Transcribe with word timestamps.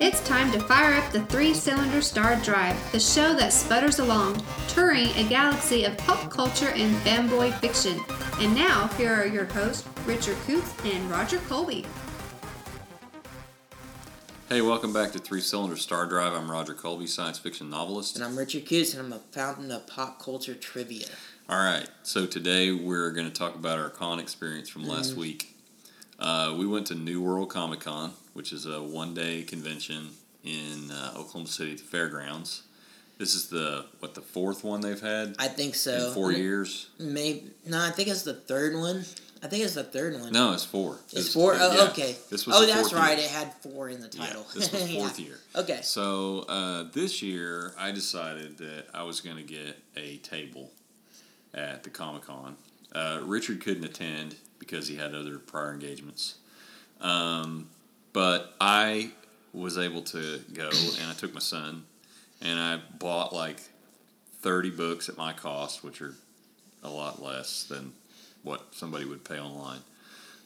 It's 0.00 0.20
time 0.26 0.52
to 0.52 0.60
fire 0.60 0.94
up 0.94 1.10
the 1.12 1.24
three 1.30 1.54
cylinder 1.54 2.02
star 2.02 2.36
drive, 2.36 2.76
the 2.92 3.00
show 3.00 3.32
that 3.34 3.54
sputters 3.54 4.00
along, 4.00 4.42
touring 4.68 5.08
a 5.16 5.24
galaxy 5.24 5.84
of 5.84 5.96
pop 5.96 6.30
culture 6.30 6.68
and 6.68 6.94
fanboy 6.96 7.54
fiction. 7.60 7.98
And 8.40 8.54
now, 8.54 8.88
here 8.98 9.14
are 9.14 9.26
your 9.26 9.46
hosts, 9.46 9.88
Richard 10.04 10.36
Coots 10.46 10.74
and 10.84 11.10
Roger 11.10 11.38
Colby. 11.48 11.86
Hey, 14.50 14.60
welcome 14.60 14.92
back 14.92 15.12
to 15.12 15.18
Three 15.18 15.40
Cylinder 15.40 15.76
Star 15.76 16.04
Drive. 16.04 16.34
I'm 16.34 16.50
Roger 16.50 16.74
Colby, 16.74 17.06
science 17.06 17.38
fiction 17.38 17.70
novelist. 17.70 18.16
And 18.16 18.24
I'm 18.24 18.36
Richard 18.36 18.68
Coots, 18.68 18.92
and 18.92 19.06
I'm 19.06 19.12
a 19.14 19.20
fountain 19.32 19.70
of 19.70 19.86
pop 19.86 20.20
culture 20.20 20.54
trivia. 20.54 21.06
All 21.48 21.64
right, 21.64 21.88
so 22.02 22.26
today 22.26 22.72
we're 22.72 23.10
going 23.12 23.26
to 23.26 23.32
talk 23.32 23.54
about 23.54 23.78
our 23.78 23.88
con 23.88 24.20
experience 24.20 24.68
from 24.68 24.84
last 24.84 25.16
week. 25.16 25.56
Uh, 26.18 26.54
we 26.58 26.66
went 26.66 26.86
to 26.88 26.94
New 26.94 27.22
World 27.22 27.48
Comic 27.50 27.80
Con, 27.80 28.12
which 28.34 28.52
is 28.52 28.66
a 28.66 28.82
one 28.82 29.14
day 29.14 29.42
convention 29.42 30.10
in 30.44 30.90
uh, 30.90 31.12
Oklahoma 31.16 31.46
City 31.46 31.72
at 31.72 31.78
the 31.78 31.84
fairgrounds. 31.84 32.62
This 33.16 33.34
is 33.34 33.48
the 33.48 33.86
what 34.00 34.14
the 34.14 34.20
fourth 34.20 34.62
one 34.64 34.80
they've 34.80 35.00
had 35.00 35.36
I 35.38 35.48
think 35.48 35.74
so. 35.76 36.08
in 36.08 36.12
four 36.14 36.32
years. 36.32 36.90
Maybe 36.98 37.50
no, 37.66 37.80
I 37.80 37.90
think 37.90 38.08
it's 38.08 38.22
the 38.22 38.34
third 38.34 38.74
one. 38.74 39.04
I 39.42 39.46
think 39.46 39.62
it's 39.62 39.74
the 39.74 39.84
third 39.84 40.18
one. 40.20 40.32
No, 40.32 40.52
it's 40.54 40.64
four. 40.64 40.96
it's 41.04 41.12
This- 41.12 41.32
four. 41.34 41.54
Oh, 41.54 41.74
yeah, 41.74 41.90
okay. 41.90 42.16
This 42.30 42.46
was 42.46 42.56
oh, 42.56 42.66
that's 42.66 42.92
right. 42.94 43.18
year. 43.18 43.26
It 43.26 43.30
had 43.30 43.52
four 43.62 43.90
in 43.90 44.00
the 44.00 44.08
title. 44.08 44.44
Yeah, 44.48 44.54
this 44.60 44.72
was 44.72 44.90
Yeah. 44.90 44.98
fourth 45.00 45.20
year. 45.20 45.38
Okay. 45.54 45.80
So 45.82 46.40
uh, 46.48 46.84
this 46.92 47.22
year, 47.22 47.74
I 47.78 47.90
decided 47.92 48.56
that 48.58 48.86
I 48.94 49.02
was 49.02 49.20
going 49.20 49.36
to 49.36 49.42
get 49.42 49.78
a 49.96 50.16
table 50.18 50.70
at 51.52 51.82
the 51.84 51.90
Comic 51.90 52.22
Con. 52.22 52.56
Uh, 52.92 53.20
Richard 53.22 53.60
couldn't 53.62 53.84
attend 53.84 54.36
because 54.58 54.88
he 54.88 54.96
had 54.96 55.14
other 55.14 55.38
prior 55.38 55.72
engagements, 55.74 56.36
um, 57.02 57.68
but 58.14 58.54
I 58.60 59.10
was 59.52 59.76
able 59.76 60.00
to 60.02 60.40
go, 60.54 60.70
and 61.00 61.10
I 61.10 61.12
took 61.12 61.34
my 61.34 61.40
son, 61.40 61.84
and 62.40 62.58
I 62.58 62.80
bought 62.98 63.34
like 63.34 63.60
thirty 64.40 64.70
books 64.70 65.08
at 65.10 65.18
my 65.18 65.32
cost, 65.34 65.84
which 65.84 66.00
are 66.00 66.14
a 66.82 66.88
lot 66.90 67.22
less 67.22 67.64
than 67.64 67.92
what 68.42 68.74
somebody 68.74 69.04
would 69.04 69.24
pay 69.24 69.38
online. 69.38 69.80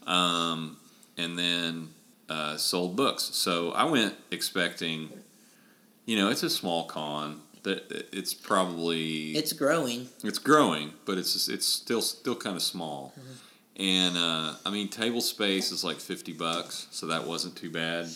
Um, 0.07 0.77
and 1.17 1.39
then 1.39 1.89
uh, 2.29 2.57
sold 2.57 2.97
books. 2.97 3.25
So 3.25 3.73
I 3.73 3.85
went 3.85 4.15
expecting, 4.31 5.09
you 6.07 6.17
know, 6.17 6.31
it's 6.31 6.43
a 6.43 6.51
small 6.51 6.85
con. 6.85 7.43
That 7.65 7.91
it's 8.13 8.33
probably 8.35 9.33
It's 9.33 9.53
growing. 9.53 10.09
it's 10.23 10.39
growing, 10.39 10.93
but 11.05 11.19
it's 11.19 11.49
it's 11.49 11.67
still 11.67 12.01
still 12.01 12.37
kind 12.37 12.55
of 12.57 12.63
small. 12.63 13.13
And 13.79 14.17
uh, 14.17 14.55
I 14.67 14.71
mean, 14.71 14.89
table 14.89 15.21
space 15.21 15.71
is 15.71 15.85
like 15.85 15.99
fifty 15.99 16.33
bucks, 16.33 16.89
so 16.91 17.07
that 17.07 17.27
wasn't 17.27 17.55
too 17.57 17.71
bad. 17.71 18.09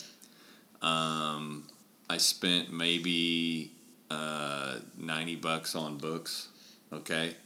Um, 0.80 1.64
I 2.10 2.16
spent 2.16 2.72
maybe 2.72 3.70
uh, 4.10 4.76
ninety 4.98 5.36
bucks 5.36 5.76
on 5.76 5.98
books, 5.98 6.48
okay, 6.92 7.36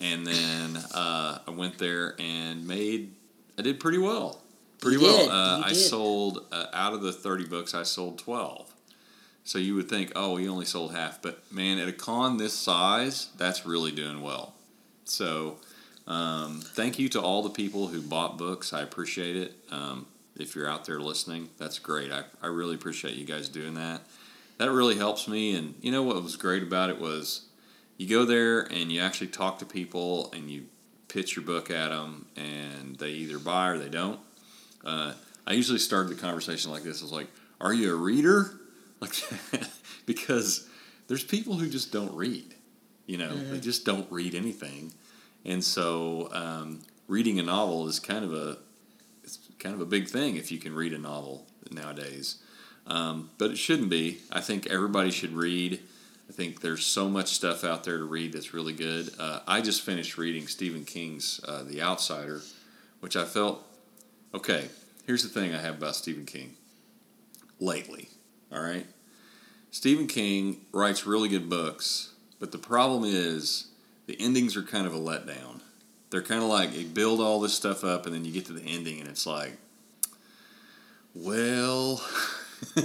and 0.00 0.26
then 0.26 0.76
uh, 0.92 1.38
I 1.46 1.50
went 1.52 1.78
there 1.78 2.16
and 2.18 2.66
made. 2.66 3.12
I 3.56 3.62
did 3.62 3.78
pretty 3.78 3.98
well, 3.98 4.42
pretty 4.80 4.98
You 4.98 5.04
well. 5.04 5.30
Uh, 5.30 5.62
I 5.64 5.72
sold 5.72 6.44
uh, 6.50 6.66
out 6.72 6.94
of 6.94 7.02
the 7.02 7.12
thirty 7.12 7.44
books, 7.44 7.74
I 7.74 7.84
sold 7.84 8.18
twelve. 8.18 8.72
So 9.44 9.60
you 9.60 9.76
would 9.76 9.88
think, 9.88 10.10
oh, 10.16 10.34
he 10.38 10.48
only 10.48 10.64
sold 10.64 10.92
half, 10.92 11.22
but 11.22 11.40
man, 11.52 11.78
at 11.78 11.86
a 11.86 11.92
con 11.92 12.36
this 12.36 12.52
size, 12.52 13.28
that's 13.38 13.64
really 13.64 13.92
doing 13.92 14.20
well. 14.20 14.54
So, 15.04 15.58
um, 16.06 16.60
thank 16.60 16.98
you 16.98 17.08
to 17.10 17.20
all 17.20 17.42
the 17.42 17.50
people 17.50 17.88
who 17.88 18.00
bought 18.00 18.38
books. 18.38 18.72
I 18.72 18.82
appreciate 18.82 19.36
it. 19.36 19.54
Um, 19.70 20.06
if 20.36 20.54
you're 20.54 20.68
out 20.68 20.84
there 20.84 21.00
listening, 21.00 21.48
that's 21.58 21.78
great. 21.78 22.12
I, 22.12 22.24
I 22.42 22.48
really 22.48 22.74
appreciate 22.74 23.14
you 23.14 23.24
guys 23.24 23.48
doing 23.48 23.74
that. 23.74 24.02
That 24.58 24.70
really 24.70 24.96
helps 24.96 25.28
me. 25.28 25.56
And 25.56 25.74
you 25.80 25.90
know 25.90 26.02
what 26.02 26.22
was 26.22 26.36
great 26.36 26.62
about 26.62 26.90
it 26.90 27.00
was 27.00 27.46
you 27.96 28.08
go 28.08 28.24
there 28.24 28.60
and 28.60 28.92
you 28.92 29.00
actually 29.00 29.28
talk 29.28 29.58
to 29.58 29.66
people 29.66 30.30
and 30.32 30.50
you 30.50 30.66
pitch 31.08 31.36
your 31.36 31.44
book 31.44 31.70
at 31.70 31.88
them, 31.88 32.26
and 32.36 32.96
they 32.96 33.10
either 33.10 33.38
buy 33.38 33.68
or 33.68 33.78
they 33.78 33.88
don't. 33.88 34.20
Uh, 34.84 35.12
I 35.46 35.52
usually 35.52 35.78
start 35.78 36.08
the 36.08 36.14
conversation 36.14 36.70
like 36.70 36.82
this. 36.82 37.00
I 37.00 37.04
was 37.04 37.12
like, 37.12 37.28
"Are 37.60 37.72
you 37.72 37.92
a 37.92 37.96
reader?" 37.96 38.52
Like, 38.98 39.12
because 40.06 40.66
there's 41.06 41.22
people 41.22 41.56
who 41.56 41.68
just 41.68 41.92
don't 41.92 42.14
read. 42.14 42.54
You 43.06 43.18
know, 43.18 43.36
they 43.36 43.60
just 43.60 43.84
don't 43.84 44.10
read 44.10 44.34
anything, 44.34 44.94
and 45.46 45.62
so 45.64 46.28
um, 46.32 46.80
reading 47.06 47.38
a 47.38 47.42
novel 47.42 47.86
is 47.88 48.00
kind 48.00 48.24
of 48.24 48.34
a 48.34 48.58
it's 49.22 49.38
kind 49.58 49.74
of 49.74 49.80
a 49.80 49.86
big 49.86 50.08
thing 50.08 50.36
if 50.36 50.50
you 50.50 50.58
can 50.58 50.74
read 50.74 50.92
a 50.92 50.98
novel 50.98 51.46
nowadays. 51.70 52.36
Um, 52.86 53.30
but 53.38 53.50
it 53.50 53.58
shouldn't 53.58 53.88
be. 53.88 54.18
I 54.30 54.40
think 54.40 54.66
everybody 54.66 55.10
should 55.10 55.32
read. 55.32 55.80
I 56.28 56.32
think 56.32 56.60
there's 56.60 56.84
so 56.84 57.08
much 57.08 57.28
stuff 57.28 57.64
out 57.64 57.84
there 57.84 57.98
to 57.98 58.04
read 58.04 58.32
that's 58.32 58.52
really 58.52 58.72
good. 58.72 59.10
Uh, 59.18 59.40
I 59.46 59.60
just 59.60 59.82
finished 59.82 60.18
reading 60.18 60.46
Stephen 60.46 60.84
King's 60.84 61.40
uh, 61.46 61.62
The 61.62 61.80
Outsider, 61.80 62.42
which 63.00 63.16
I 63.16 63.24
felt 63.24 63.64
okay. 64.34 64.68
Here's 65.06 65.22
the 65.22 65.28
thing 65.28 65.54
I 65.54 65.60
have 65.60 65.76
about 65.76 65.96
Stephen 65.96 66.26
King 66.26 66.56
lately. 67.60 68.08
All 68.52 68.60
right, 68.60 68.86
Stephen 69.70 70.06
King 70.06 70.60
writes 70.72 71.06
really 71.06 71.28
good 71.28 71.48
books, 71.48 72.12
but 72.40 72.52
the 72.52 72.58
problem 72.58 73.04
is 73.04 73.68
the 74.06 74.16
endings 74.20 74.56
are 74.56 74.62
kind 74.62 74.86
of 74.86 74.94
a 74.94 74.98
letdown. 74.98 75.60
They're 76.10 76.22
kind 76.22 76.42
of 76.42 76.48
like 76.48 76.72
they 76.72 76.84
build 76.84 77.20
all 77.20 77.40
this 77.40 77.54
stuff 77.54 77.84
up, 77.84 78.06
and 78.06 78.14
then 78.14 78.24
you 78.24 78.32
get 78.32 78.46
to 78.46 78.52
the 78.52 78.62
ending, 78.62 79.00
and 79.00 79.08
it's 79.08 79.26
like, 79.26 79.52
well, 81.14 82.00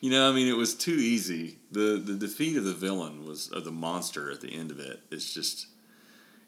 you 0.00 0.10
know, 0.10 0.28
I 0.28 0.34
mean, 0.34 0.48
it 0.48 0.56
was 0.56 0.74
too 0.74 0.94
easy. 0.94 1.58
the 1.70 2.02
The 2.04 2.14
defeat 2.14 2.56
of 2.56 2.64
the 2.64 2.72
villain 2.72 3.24
was 3.24 3.48
of 3.50 3.64
the 3.64 3.70
monster 3.70 4.30
at 4.30 4.40
the 4.40 4.52
end 4.54 4.70
of 4.70 4.80
it. 4.80 5.00
it 5.10 5.14
is 5.14 5.32
just, 5.32 5.66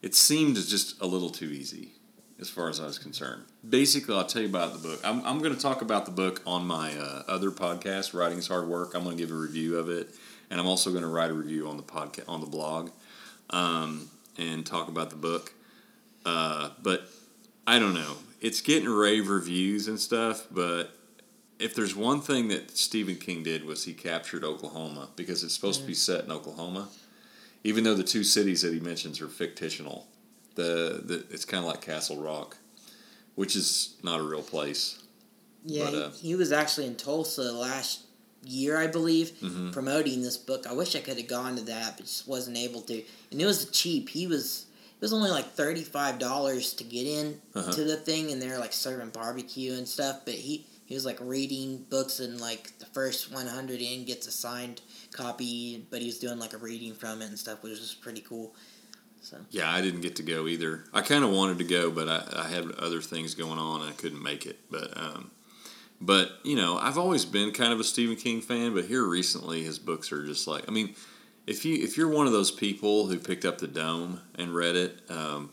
it 0.02 0.14
seemed 0.14 0.56
just 0.56 1.00
a 1.00 1.06
little 1.06 1.30
too 1.30 1.50
easy, 1.50 1.92
as 2.40 2.50
far 2.50 2.69
as 2.69 2.80
I 2.80 2.86
was 2.86 2.98
concerned. 2.98 3.44
Basically, 3.69 4.16
I'll 4.16 4.24
tell 4.24 4.42
you 4.42 4.48
about 4.48 4.72
the 4.72 4.78
book. 4.78 5.00
I'm 5.04 5.24
I'm 5.24 5.38
going 5.38 5.54
to 5.54 5.60
talk 5.60 5.82
about 5.82 6.06
the 6.06 6.12
book 6.12 6.42
on 6.46 6.66
my 6.66 6.96
uh, 6.96 7.22
other 7.28 7.50
podcast, 7.50 8.14
Writing 8.14 8.38
is 8.38 8.48
Hard 8.48 8.66
Work. 8.66 8.94
I'm 8.94 9.04
going 9.04 9.16
to 9.16 9.22
give 9.22 9.30
a 9.30 9.38
review 9.38 9.78
of 9.78 9.88
it, 9.88 10.14
and 10.50 10.58
I'm 10.58 10.66
also 10.66 10.90
going 10.90 11.02
to 11.02 11.08
write 11.08 11.30
a 11.30 11.34
review 11.34 11.69
on 11.69 11.76
the 11.76 11.82
podcast 11.82 12.28
on 12.28 12.40
the 12.40 12.46
blog, 12.46 12.90
um, 13.50 14.09
and 14.38 14.65
talk 14.65 14.88
about 14.88 15.11
the 15.11 15.16
book. 15.16 15.53
Uh, 16.25 16.71
but 16.83 17.09
I 17.66 17.78
don't 17.78 17.94
know. 17.94 18.16
It's 18.41 18.61
getting 18.61 18.88
rave 18.88 19.28
reviews 19.28 19.87
and 19.88 20.00
stuff, 20.00 20.47
but 20.50 20.97
if 21.59 21.75
there's 21.75 21.94
one 21.94 22.21
thing 22.21 22.49
that 22.49 22.77
Stephen 22.77 23.16
King 23.16 23.43
did 23.43 23.65
was 23.65 23.84
he 23.84 23.93
captured 23.93 24.44
Oklahoma 24.44 25.11
because 25.15 25.44
it's 25.44 25.55
supposed 25.55 25.83
to 25.83 25.87
be 25.87 25.94
set 25.94 26.25
in 26.25 26.33
Oklahoma, 26.33 26.88
even 27.62 27.84
though 27.84 27.94
the 27.94 28.03
two 28.03 28.25
cities 28.25 28.62
that 28.62 28.72
he 28.72 28.81
mentions 28.81 29.21
are 29.21 29.28
fictional. 29.28 30.06
The, 30.55 31.03
the 31.05 31.27
it's 31.31 31.44
kind 31.44 31.62
of 31.62 31.71
like 31.71 31.82
Castle 31.82 32.21
Rock, 32.21 32.56
which 33.34 33.55
is 33.55 33.97
not 34.03 34.21
a 34.21 34.22
real 34.22 34.43
place. 34.43 35.03
Yeah, 35.65 35.84
But, 35.84 35.94
uh, 35.94 36.11
he, 36.11 36.28
he 36.28 36.34
was 36.34 36.50
actually 36.50 36.87
in 36.87 36.97
Tulsa 36.97 37.53
last 37.53 38.05
year, 38.44 38.76
I 38.78 38.86
believe, 38.86 39.32
Mhm. 39.42 39.72
promoting 39.72 40.22
this 40.22 40.36
book. 40.36 40.66
I 40.66 40.72
wish 40.72 40.96
I 40.96 41.00
could 41.00 41.18
have 41.18 41.26
gone 41.28 41.56
to 41.56 41.62
that, 41.62 41.96
but 41.96 42.06
just 42.06 42.26
wasn't 42.26 42.56
able 42.56 42.80
to. 42.82 43.02
And 43.30 43.40
it 43.40 43.46
was 43.46 43.66
cheap. 43.70 44.08
He 44.10 44.26
was 44.26 44.66
it 44.96 45.02
was 45.04 45.12
only 45.14 45.30
like 45.30 45.54
thirty 45.54 45.82
five 45.84 46.18
dollars 46.18 46.72
to 46.74 46.84
get 46.84 47.06
in 47.06 47.40
Uh-huh. 47.54 47.72
to 47.72 47.84
the 47.84 47.96
thing, 47.96 48.30
and 48.32 48.40
they're 48.40 48.58
like 48.58 48.72
serving 48.72 49.10
barbecue 49.10 49.72
and 49.74 49.88
stuff. 49.88 50.20
But 50.24 50.34
he 50.34 50.66
he 50.86 50.94
was 50.94 51.04
like 51.04 51.18
reading 51.20 51.86
books, 51.88 52.18
and 52.20 52.40
like 52.40 52.76
the 52.78 52.86
first 52.86 53.30
one 53.32 53.46
hundred 53.46 53.80
in 53.80 54.04
gets 54.04 54.26
a 54.26 54.32
signed 54.32 54.80
copy. 55.12 55.86
But 55.90 56.00
he 56.00 56.06
was 56.06 56.18
doing 56.18 56.38
like 56.38 56.52
a 56.52 56.58
reading 56.58 56.94
from 56.94 57.22
it 57.22 57.26
and 57.26 57.38
stuff, 57.38 57.62
which 57.62 57.78
was 57.78 57.94
pretty 57.94 58.20
cool. 58.22 58.54
So 59.22 59.36
Yeah, 59.50 59.70
I 59.70 59.80
didn't 59.82 60.00
get 60.00 60.16
to 60.16 60.22
go 60.22 60.46
either. 60.46 60.84
I 60.94 61.02
kind 61.02 61.24
of 61.24 61.30
wanted 61.30 61.58
to 61.58 61.64
go, 61.64 61.90
but 61.90 62.08
I, 62.08 62.44
I 62.44 62.48
had 62.48 62.70
other 62.72 63.02
things 63.02 63.34
going 63.34 63.58
on 63.58 63.82
and 63.82 63.90
I 63.90 63.92
couldn't 63.92 64.22
make 64.22 64.46
it. 64.46 64.58
But 64.70 64.96
um, 64.96 65.30
but 66.00 66.33
you 66.44 66.56
know, 66.56 66.79
I've 66.79 66.99
always 66.99 67.25
been 67.25 67.52
kind 67.52 67.73
of 67.73 67.81
a 67.81 67.85
Stephen 67.85 68.17
King 68.17 68.41
fan, 68.41 68.75
but 68.75 68.85
here 68.87 69.05
recently, 69.05 69.62
his 69.62 69.79
books 69.79 70.12
are 70.12 70.25
just 70.25 70.47
like 70.47 70.64
I 70.69 70.73
mean, 70.73 70.94
if 71.47 71.64
you 71.64 71.82
if 71.82 71.97
you're 71.97 72.08
one 72.08 72.26
of 72.26 72.32
those 72.32 72.50
people 72.50 73.06
who 73.06 73.19
picked 73.19 73.44
up 73.44 73.58
the 73.58 73.67
Dome 73.69 74.20
and 74.37 74.55
read 74.55 74.76
it, 74.76 75.00
um, 75.08 75.50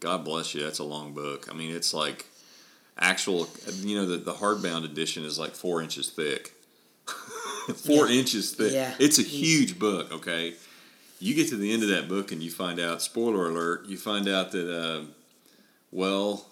God 0.00 0.24
bless 0.24 0.54
you. 0.54 0.62
That's 0.62 0.78
a 0.80 0.84
long 0.84 1.12
book. 1.14 1.48
I 1.50 1.54
mean, 1.54 1.74
it's 1.74 1.92
like 1.94 2.26
actual. 2.98 3.48
You 3.80 3.96
know, 3.96 4.06
the 4.06 4.16
the 4.18 4.34
hardbound 4.34 4.84
edition 4.84 5.24
is 5.24 5.38
like 5.38 5.52
four 5.54 5.82
inches 5.82 6.10
thick. 6.10 6.52
four 7.76 8.08
Yeah. 8.08 8.18
inches 8.20 8.52
thick. 8.52 8.72
Yeah. 8.72 8.94
It's 8.98 9.18
a 9.18 9.22
huge 9.22 9.78
book. 9.78 10.12
Okay 10.12 10.54
you 11.24 11.36
get 11.36 11.46
to 11.48 11.56
the 11.56 11.72
end 11.72 11.84
of 11.84 11.88
that 11.88 12.08
book 12.08 12.32
and 12.32 12.42
you 12.42 12.50
find 12.50 12.80
out 12.80 13.00
spoiler 13.00 13.48
alert 13.48 13.86
you 13.86 13.96
find 13.96 14.26
out 14.26 14.50
that 14.50 14.68
uh, 14.68 15.02
well 15.92 16.46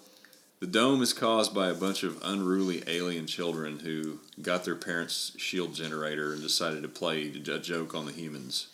the 0.61 0.67
dome 0.67 1.01
is 1.01 1.11
caused 1.11 1.53
by 1.53 1.69
a 1.69 1.73
bunch 1.73 2.03
of 2.03 2.21
unruly 2.23 2.83
alien 2.87 3.25
children 3.27 3.79
who 3.79 4.19
got 4.41 4.63
their 4.63 4.75
parents 4.75 5.33
shield 5.35 5.73
generator 5.73 6.31
and 6.31 6.41
decided 6.41 6.83
to 6.83 6.87
play 6.87 7.23
a 7.23 7.59
joke 7.59 7.93
on 7.95 8.05
the 8.05 8.11
humans 8.11 8.67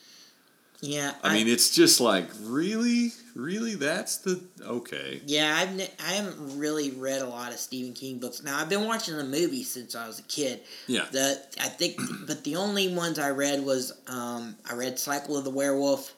Yeah, 0.81 1.13
I, 1.24 1.34
mean, 1.34 1.48
it's 1.48 1.74
just 1.74 2.00
like 2.00 2.25
really, 2.44 3.13
really. 3.36 3.74
That's 3.75 4.18
the 4.18 4.44
okay. 4.62 5.22
Yeah, 5.25 5.56
I've 5.57 5.75
ne- 5.75 5.89
I 6.06 6.12
haven't 6.12 6.60
really 6.60 6.92
read 6.92 7.22
a 7.22 7.28
lot 7.28 7.51
of 7.51 7.57
Stephen 7.57 7.94
King 7.94 8.19
books. 8.19 8.44
Now 8.44 8.60
I've 8.60 8.69
been 8.69 8.86
watching 8.86 9.18
the 9.18 9.24
movies 9.24 9.72
since 9.72 9.95
I 9.95 10.06
was 10.06 10.19
a 10.19 10.24
kid. 10.24 10.60
Yeah. 10.86 11.06
The 11.12 11.42
I 11.60 11.69
think, 11.69 12.00
but 12.28 12.44
the 12.44 12.57
only 12.57 12.94
ones 12.94 13.18
I 13.18 13.31
read 13.31 13.63
was 13.66 13.94
um, 14.07 14.56
I 14.69 14.75
read 14.75 15.00
Cycle 15.00 15.36
of 15.38 15.45
the 15.45 15.50
Werewolf, 15.50 16.13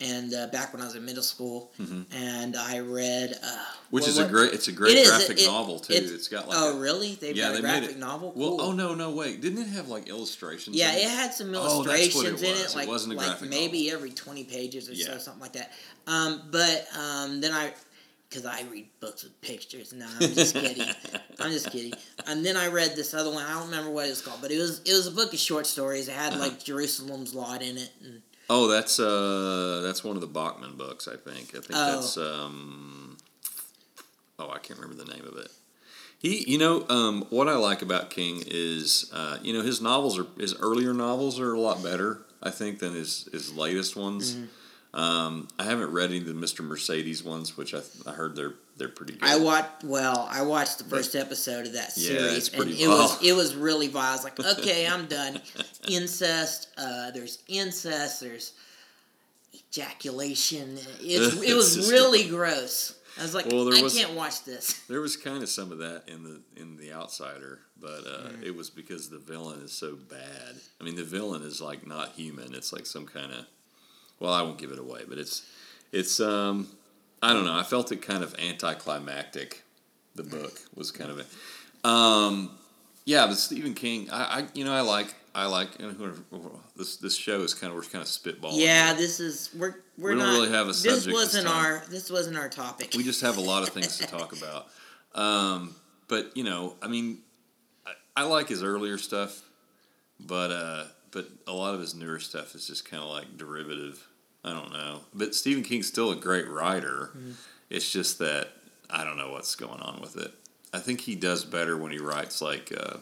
and 0.00 0.34
uh, 0.34 0.46
back 0.48 0.72
when 0.72 0.82
I 0.82 0.84
was 0.84 0.94
in 0.94 1.04
middle 1.04 1.22
school, 1.22 1.72
and 2.14 2.54
I 2.56 2.80
read 2.80 3.32
uh, 3.42 3.58
Which 3.90 4.02
what- 4.02 4.10
is 4.10 4.18
a 4.18 4.22
what- 4.22 4.30
great. 4.30 4.52
It's 4.52 4.68
a 4.68 4.72
great 4.72 4.92
It 4.96 4.98
is, 5.00 5.08
graphic 5.08 5.40
it- 5.40 5.46
novel 5.46 5.78
too. 5.80 5.94
it's- 5.94 6.10
it's 6.10 6.28
got 6.28 6.48
like 6.48 6.58
oh 6.60 6.76
a, 6.76 6.80
really? 6.80 7.14
They've 7.14 7.36
yeah, 7.36 7.44
got 7.48 7.50
a 7.52 7.56
they 7.56 7.62
made 7.62 7.78
graphic 7.80 7.96
it. 7.96 7.98
novel. 7.98 8.32
Well, 8.36 8.60
oh 8.60 8.72
no, 8.72 8.94
no, 8.94 9.10
wait! 9.10 9.40
Didn't 9.40 9.62
it 9.62 9.68
have 9.68 9.88
like 9.88 10.08
illustrations? 10.08 10.76
Yeah, 10.76 10.92
in 10.92 10.98
it 10.98 11.10
had 11.10 11.32
some 11.32 11.48
Oh, 11.54 11.82
it 11.82 11.86
illustrations 11.86 12.24
in 12.24 12.32
was. 12.32 12.42
it, 12.42 12.70
It 12.72 12.76
like, 12.76 12.88
wasn't 12.88 13.14
a 13.14 13.16
like 13.16 13.26
graphic 13.26 13.48
maybe 13.50 13.90
every 13.90 14.10
twenty 14.10 14.44
pages 14.44 14.88
or 14.90 14.94
so, 14.94 15.18
something 15.18 15.40
like 15.42 15.52
that. 15.54 15.72
Um, 16.06 16.42
but 16.50 16.86
um, 16.98 17.40
then 17.40 17.52
I, 17.52 17.72
because 18.28 18.44
I 18.46 18.62
read 18.70 18.88
books 19.00 19.22
with 19.24 19.40
pictures. 19.40 19.92
No, 19.92 20.06
I'm 20.20 20.32
just 20.34 20.54
kidding. 20.54 20.86
I'm 21.40 21.50
just 21.52 21.70
kidding. 21.70 21.92
And 22.26 22.44
then 22.44 22.56
I 22.56 22.66
read 22.68 22.96
this 22.96 23.14
other 23.14 23.30
one. 23.30 23.44
I 23.44 23.54
don't 23.54 23.66
remember 23.70 23.90
what 23.90 24.06
it 24.06 24.10
was 24.10 24.20
called, 24.22 24.40
but 24.42 24.50
it 24.50 24.58
was 24.58 24.80
it 24.84 24.92
was 24.92 25.06
a 25.06 25.10
book 25.12 25.32
of 25.32 25.38
short 25.38 25.66
stories. 25.66 26.08
It 26.08 26.14
had 26.14 26.32
Uh-huh. 26.32 26.42
like 26.42 26.62
Jerusalem's 26.62 27.34
Lot 27.34 27.62
in 27.62 27.76
it, 27.78 27.90
and 28.02 28.22
Oh, 28.48 28.68
that's 28.68 29.00
uh, 29.00 29.80
that's 29.82 30.04
one 30.04 30.16
of 30.16 30.20
the 30.20 30.26
Bachman 30.28 30.76
books, 30.76 31.08
I 31.08 31.16
think. 31.16 31.48
I 31.50 31.60
think 31.60 31.70
Oh. 31.74 31.94
that's 31.94 32.16
um, 32.16 33.16
oh, 34.38 34.50
I 34.50 34.58
can't 34.58 34.78
remember 34.78 35.02
the 35.02 35.10
name 35.12 35.24
of 35.26 35.36
it. 35.36 35.50
He, 36.18 36.50
you 36.50 36.58
know, 36.58 36.86
um, 36.88 37.26
what 37.30 37.48
I 37.48 37.56
like 37.56 37.82
about 37.82 38.08
King 38.10 38.42
is, 38.46 39.10
uh, 39.12 39.38
you 39.42 39.52
know, 39.52 39.62
his 39.62 39.80
novels 39.80 40.18
are 40.18 40.26
his 40.38 40.54
earlier 40.60 40.94
novels 40.94 41.38
are 41.40 41.52
a 41.52 41.60
lot 41.60 41.82
better, 41.82 42.20
I 42.42 42.50
think, 42.50 42.78
than 42.78 42.94
his 42.94 43.28
his 43.32 43.52
latest 43.54 43.96
ones. 43.96 44.34
Mm-hmm. 44.34 44.44
Um, 44.94 45.48
I 45.58 45.64
haven't 45.64 45.92
read 45.92 46.10
any 46.10 46.18
of 46.18 46.26
the 46.26 46.34
Mister 46.34 46.62
Mercedes 46.62 47.22
ones, 47.22 47.56
which 47.56 47.74
I, 47.74 47.80
I 48.06 48.12
heard 48.12 48.34
they're 48.34 48.54
they're 48.78 48.88
pretty 48.88 49.14
good. 49.14 49.28
I 49.28 49.36
watched. 49.38 49.84
Well, 49.84 50.26
I 50.30 50.42
watched 50.42 50.78
the 50.78 50.84
first 50.84 51.14
episode 51.14 51.66
of 51.66 51.72
that 51.74 51.92
Yeah, 51.96 52.08
series, 52.18 52.36
it's 52.36 52.48
and 52.50 52.70
it 52.70 52.88
was 52.88 53.22
it 53.22 53.32
was 53.34 53.54
really 53.54 53.88
vile. 53.88 54.10
I 54.10 54.12
was 54.12 54.24
like, 54.24 54.40
okay, 54.58 54.86
I'm 54.86 55.06
done. 55.06 55.40
Incest. 55.88 56.68
Uh, 56.78 57.10
there's 57.10 57.42
incest. 57.48 58.20
There's 58.20 58.52
ejaculation. 59.54 60.78
It's, 61.00 61.42
it 61.42 61.54
was 61.54 61.90
really 61.90 62.28
gross. 62.28 62.94
I 63.18 63.22
was 63.22 63.34
like, 63.34 63.46
Well, 63.46 63.74
I 63.76 63.80
was- 63.82 63.96
can't 63.96 64.12
watch 64.14 64.44
this. 64.44 64.74
There 64.88 65.00
was 65.00 65.16
kind 65.16 65.42
of 65.42 65.48
some 65.48 65.72
of 65.72 65.78
that 65.78 66.04
in 66.06 66.22
the 66.22 66.40
in 66.60 66.76
the 66.76 66.92
Outsider, 66.92 67.60
but 67.80 68.06
uh, 68.06 68.28
Mm. 68.28 68.42
it 68.44 68.54
was 68.54 68.68
because 68.70 69.08
the 69.08 69.18
villain 69.18 69.60
is 69.60 69.72
so 69.72 69.96
bad. 69.96 70.56
I 70.80 70.84
mean, 70.84 70.96
the 70.96 71.04
villain 71.04 71.42
is 71.42 71.60
like 71.60 71.86
not 71.86 72.12
human. 72.12 72.54
It's 72.54 72.72
like 72.72 72.86
some 72.86 73.06
kind 73.06 73.32
of. 73.32 73.46
Well, 74.20 74.32
I 74.32 74.42
won't 74.42 74.58
give 74.58 74.70
it 74.72 74.78
away, 74.78 75.02
but 75.08 75.18
it's 75.18 75.42
it's 75.92 76.20
um 76.20 76.68
I 77.22 77.32
don't 77.32 77.44
know. 77.44 77.56
I 77.58 77.62
felt 77.62 77.92
it 77.92 78.02
kind 78.02 78.22
of 78.22 78.34
anticlimactic. 78.38 79.62
The 80.14 80.22
book 80.22 80.58
was 80.74 80.90
kind 80.90 81.10
of 81.10 81.20
a, 81.84 81.88
um 81.88 82.50
yeah, 83.04 83.26
but 83.26 83.36
Stephen 83.36 83.74
King. 83.74 84.10
I, 84.10 84.40
I 84.40 84.46
you 84.54 84.64
know 84.64 84.72
I 84.74 84.80
like 84.80 85.14
I 85.34 85.46
like 85.46 85.68
this 86.76 86.96
this 86.96 87.16
show 87.16 87.40
is 87.42 87.52
kind 87.54 87.70
of 87.70 87.76
we're 87.76 87.82
kind 87.84 88.02
of 88.02 88.08
spitballing. 88.08 88.52
Yeah, 88.58 88.94
this 88.94 89.20
is 89.20 89.50
we're 89.54 89.76
we're 89.98 90.10
We 90.14 90.18
don't 90.18 90.26
not 90.26 90.32
really 90.38 90.50
have 90.50 90.64
a 90.66 90.68
This 90.68 90.82
subject 90.82 91.04
this 91.06 91.14
wasn't 91.14 91.46
time. 91.46 91.64
our 91.64 91.82
this 91.90 92.10
wasn't 92.10 92.36
our 92.38 92.48
topic. 92.48 92.92
we 92.96 93.02
just 93.04 93.20
have 93.20 93.36
a 93.36 93.40
lot 93.42 93.62
of 93.62 93.68
things 93.70 93.98
to 93.98 94.06
talk 94.06 94.32
about. 94.38 94.68
Um, 95.14 95.74
but 96.08 96.36
you 96.36 96.44
know, 96.44 96.74
I 96.82 96.88
mean, 96.88 97.18
I, 97.86 97.92
I 98.16 98.24
like 98.24 98.48
his 98.48 98.62
earlier 98.62 98.98
stuff, 98.98 99.40
but 100.20 100.50
uh, 100.50 100.84
but 101.10 101.28
a 101.46 101.52
lot 101.52 101.74
of 101.74 101.80
his 101.80 101.94
newer 101.94 102.18
stuff 102.18 102.54
is 102.54 102.66
just 102.66 102.88
kind 102.88 103.02
of 103.02 103.08
like 103.10 103.36
derivative. 103.36 104.06
I 104.44 104.52
don't 104.52 104.72
know, 104.72 105.00
but 105.12 105.34
Stephen 105.34 105.64
King's 105.64 105.88
still 105.88 106.12
a 106.12 106.16
great 106.16 106.48
writer. 106.48 107.10
It's 107.68 107.90
just 107.90 108.18
that 108.20 108.50
I 108.88 109.02
don't 109.02 109.16
know 109.16 109.32
what's 109.32 109.56
going 109.56 109.80
on 109.80 110.00
with 110.00 110.16
it. 110.16 110.32
I 110.72 110.78
think 110.78 111.00
he 111.00 111.16
does 111.16 111.44
better 111.44 111.76
when 111.76 111.90
he 111.90 111.98
writes 111.98 112.40
like 112.40 112.72
uh, 112.78 112.98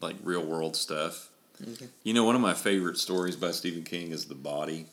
like 0.00 0.16
real 0.22 0.44
world 0.44 0.74
stuff. 0.76 1.28
Okay. 1.62 1.86
You 2.02 2.12
know, 2.14 2.24
one 2.24 2.34
of 2.34 2.40
my 2.40 2.54
favorite 2.54 2.98
stories 2.98 3.36
by 3.36 3.52
Stephen 3.52 3.84
King 3.84 4.10
is 4.10 4.24
The 4.24 4.34
Body. 4.34 4.86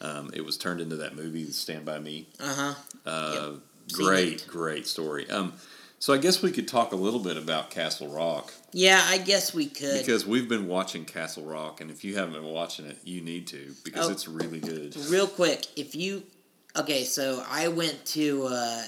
Um, 0.00 0.30
it 0.34 0.44
was 0.44 0.56
turned 0.56 0.80
into 0.80 0.96
that 0.96 1.14
movie, 1.14 1.44
Stand 1.52 1.84
by 1.84 1.98
Me. 1.98 2.26
Uh 2.40 2.54
huh. 2.54 2.74
Uh, 3.08 3.52
Seen 3.88 4.06
great, 4.06 4.46
great 4.48 4.86
story. 4.86 5.30
Um, 5.30 5.52
so 5.98 6.12
I 6.12 6.18
guess 6.18 6.42
we 6.42 6.50
could 6.52 6.68
talk 6.68 6.92
a 6.92 6.96
little 6.96 7.20
bit 7.20 7.36
about 7.36 7.70
Castle 7.70 8.08
Rock 8.08 8.52
Yeah, 8.72 9.02
I 9.06 9.18
guess 9.18 9.54
we 9.54 9.66
could. 9.66 9.98
because 10.00 10.26
we've 10.26 10.48
been 10.48 10.66
watching 10.68 11.04
Castle 11.04 11.44
Rock, 11.44 11.80
and 11.80 11.90
if 11.90 12.04
you 12.04 12.16
haven't 12.16 12.34
been 12.34 12.44
watching 12.52 12.86
it, 12.86 12.98
you 13.04 13.20
need 13.20 13.46
to 13.48 13.74
because 13.84 14.08
Oh. 14.08 14.12
it's 14.12 14.28
really 14.28 14.60
good. 14.60 14.94
Real 15.08 15.26
quick, 15.26 15.66
if 15.76 15.94
you 15.94 16.22
okay, 16.76 17.04
so 17.04 17.42
I 17.48 17.68
went 17.68 18.04
to 18.06 18.46
uh 18.50 18.82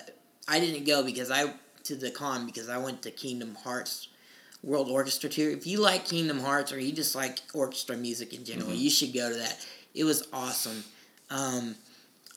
I 0.46 0.60
didn't 0.60 0.84
go 0.86 1.02
because 1.02 1.30
I 1.30 1.52
to 1.84 1.96
the 1.96 2.10
con 2.10 2.44
because 2.46 2.68
I 2.68 2.76
went 2.78 3.02
to 3.02 3.10
Kingdom 3.10 3.54
Hearts 3.64 4.08
World 4.62 4.88
Orchestra 4.90 5.30
Tour. 5.30 5.50
If 5.50 5.66
you 5.66 5.80
like 5.80 6.04
Kingdom 6.06 6.40
Hearts 6.40 6.72
or 6.72 6.78
you 6.78 6.92
just 6.92 7.14
like 7.14 7.38
orchestra 7.54 7.96
music 7.96 8.34
in 8.34 8.44
general, 8.44 8.68
Mm-hmm. 8.70 8.78
you 8.78 8.90
should 8.90 9.14
go 9.14 9.28
to 9.30 9.36
that. 9.36 9.64
It 9.94 10.04
was 10.04 10.26
awesome. 10.32 10.84
Um, 11.30 11.76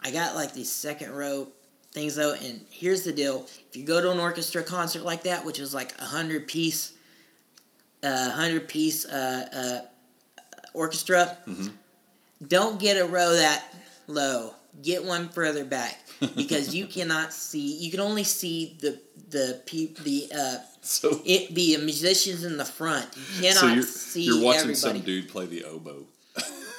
I 0.03 0.12
got 0.12 0.35
like 0.35 0.53
these 0.53 0.69
second 0.71 1.12
row 1.12 1.47
things 1.91 2.15
though, 2.15 2.33
and 2.33 2.61
here's 2.69 3.03
the 3.03 3.11
deal: 3.11 3.45
if 3.69 3.75
you 3.77 3.83
go 3.85 4.01
to 4.01 4.11
an 4.11 4.19
orchestra 4.19 4.63
concert 4.63 5.03
like 5.03 5.23
that, 5.23 5.45
which 5.45 5.59
is 5.59 5.73
like 5.73 5.93
a 5.99 6.05
hundred 6.05 6.47
piece, 6.47 6.93
uh, 8.03 8.31
hundred 8.31 8.67
piece 8.67 9.05
uh, 9.05 9.81
uh, 9.83 9.88
orchestra, 10.73 11.38
Mhm. 11.47 11.71
don't 12.47 12.79
get 12.79 12.97
a 12.97 13.05
row 13.05 13.33
that 13.33 13.63
low. 14.07 14.55
Get 14.81 15.03
one 15.03 15.27
further 15.29 15.65
back 15.65 15.99
because 16.35 16.73
you 16.73 16.88
cannot 16.88 17.33
see. 17.33 17.75
You 17.75 17.91
can 17.91 17.99
only 17.99 18.23
see 18.23 18.77
the 18.79 18.99
the 19.29 19.61
pe- 19.65 19.93
the 20.03 20.31
uh, 20.33 20.57
So, 20.83 21.21
it 21.25 21.53
the 21.53 21.77
musicians 21.77 22.43
in 22.43 22.57
the 22.57 22.65
front. 22.65 23.05
You 23.15 23.41
cannot 23.43 23.59
so 23.61 23.67
you're, 23.67 23.83
see 23.83 24.23
you're 24.23 24.41
watching 24.43 24.61
everybody. 24.71 24.75
some 24.75 24.99
dude 25.01 25.29
play 25.29 25.45
the 25.45 25.63
oboe 25.65 26.05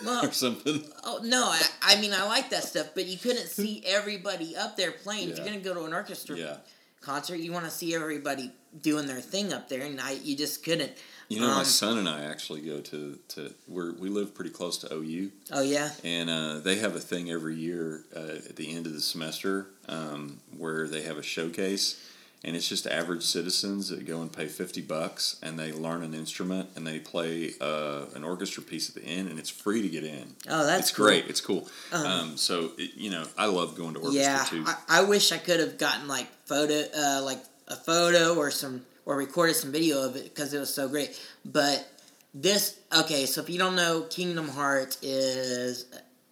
Well, 0.04 0.26
or 0.26 0.32
something. 0.32 0.82
Oh 1.04 1.20
no! 1.22 1.44
I, 1.44 1.62
I 1.82 2.00
mean, 2.00 2.12
I 2.12 2.25
like 2.25 2.50
that 2.50 2.64
stuff, 2.64 2.88
but 2.94 3.06
you 3.06 3.19
couldn't 3.19 3.49
see 3.49 3.82
everybody 3.87 4.56
up 4.56 4.76
there 4.76 4.93
playing. 4.93 5.31
If 5.31 5.37
you're 5.37 5.46
gonna 5.46 5.58
go 5.60 5.75
to 5.75 5.84
an 5.84 5.93
orchestra 5.94 6.37
Yeah, 6.37 6.56
concert, 7.00 7.37
you 7.37 7.52
want 7.52 7.64
to 7.64 7.70
see 7.70 7.94
everybody 7.94 8.50
doing 8.81 9.06
their 9.06 9.20
thing 9.20 9.52
up 9.52 9.69
there, 9.69 9.82
and 9.82 10.00
I 10.00 10.12
you 10.12 10.37
just 10.37 10.64
couldn't. 10.64 10.93
you 11.28 11.40
know, 11.40 11.46
my 11.49 11.60
Um, 11.60 11.64
son 11.64 11.99
and 11.99 12.08
I 12.08 12.25
actually 12.25 12.60
go 12.62 12.81
to 12.81 13.19
to 13.28 13.54
where 13.66 13.93
we 13.93 14.08
live 14.08 14.34
pretty 14.34 14.50
close 14.50 14.78
to 14.78 14.93
OU. 14.94 15.31
Oh 15.52 15.62
yeah, 15.62 15.90
and 16.04 16.28
uh, 16.31 16.58
they 16.60 16.76
have 16.76 16.94
a 16.96 17.00
thing 17.00 17.31
every 17.31 17.54
year 17.56 18.04
uh, 18.16 18.20
at 18.49 18.56
the 18.56 18.75
end 18.75 18.87
of 18.87 18.93
the 18.94 19.00
semester 19.00 19.66
um, 19.88 20.40
where 20.56 20.87
they 20.88 21.02
have 21.02 21.16
a 21.19 21.22
showcase 21.22 21.96
and 22.44 22.56
it's 22.56 22.69
just 22.69 22.87
average 22.87 23.23
citizens 23.23 23.89
that 23.89 24.05
go 24.06 24.21
and 24.21 24.33
pay 24.33 24.47
50 24.47 24.81
bucks 24.83 25.37
and 25.43 25.59
they 25.59 25.73
learn 25.73 26.03
an 26.03 26.12
instrument 26.15 26.71
and 26.75 26.87
they 26.87 26.99
play 26.99 27.52
uh, 27.61 28.07
an 28.14 28.25
orchestra 28.25 28.62
piece 28.62 28.88
at 28.88 28.95
the 28.97 29.05
end 29.09 29.28
and 29.28 29.38
it's 29.38 29.50
free 29.50 29.83
to 29.83 29.88
get 29.88 30.05
in 30.05 30.35
oh 30.49 30.66
that's 30.66 30.88
it's 30.88 30.97
cool. 30.97 31.07
great 31.07 31.26
it's 31.28 31.40
cool 31.40 31.69
Um, 31.93 32.07
um, 32.07 32.37
so 32.37 32.73
it, 32.78 32.95
you 32.97 33.11
know 33.11 33.25
i 33.38 33.47
love 33.47 33.76
going 33.76 33.95
to 33.95 34.00
orchestra 34.00 34.23
Yeah, 34.23 34.45
too 34.45 34.64
I, 34.66 35.00
I 35.00 35.05
wish 35.05 35.33
I 35.33 35.38
could 35.38 35.61
have 35.61 35.78
gotten 35.78 36.09
like 36.09 36.26
photo, 36.47 36.85
uh, 36.97 37.23
like 37.23 37.43
a 37.69 37.76
photo 37.76 38.35
or 38.37 38.50
some, 38.50 38.85
or 39.07 39.16
recorded 39.16 39.55
some 39.55 39.73
video 39.73 40.02
of 40.02 40.16
it 40.16 40.25
because 40.25 40.52
it 40.52 40.59
was 40.59 40.73
so 40.73 40.88
great. 40.88 41.19
But 41.45 41.88
this, 42.35 42.78
okay, 42.97 43.26
so 43.26 43.40
if 43.40 43.49
you 43.49 43.59
don't 43.59 43.76
know, 43.76 44.02
Kingdom 44.02 44.49
Hearts 44.49 44.99
is 45.02 45.87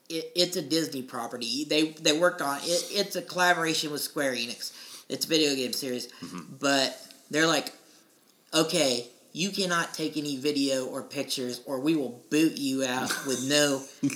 it, 0.08 0.30
it's 0.34 0.56
a 0.56 0.62
Disney 0.62 1.02
property. 1.02 1.64
They 1.64 1.88
they 1.92 2.18
worked 2.18 2.42
on 2.42 2.58
it. 2.58 2.84
It's 2.90 3.16
a 3.16 3.22
collaboration 3.22 3.90
with 3.92 4.00
Square 4.02 4.34
Enix. 4.34 4.72
It's 5.10 5.26
a 5.26 5.28
video 5.28 5.54
game 5.54 5.72
series, 5.72 6.06
mm-hmm. 6.06 6.56
but 6.58 6.98
they're 7.30 7.46
like, 7.46 7.72
okay, 8.54 9.08
you 9.32 9.50
cannot 9.50 9.94
take 9.94 10.16
any 10.16 10.36
video 10.36 10.86
or 10.86 11.02
pictures, 11.02 11.60
or 11.66 11.80
we 11.80 11.96
will 11.96 12.22
boot 12.30 12.56
you 12.56 12.84
out 12.84 13.10
with 13.26 13.48
no. 13.48 13.78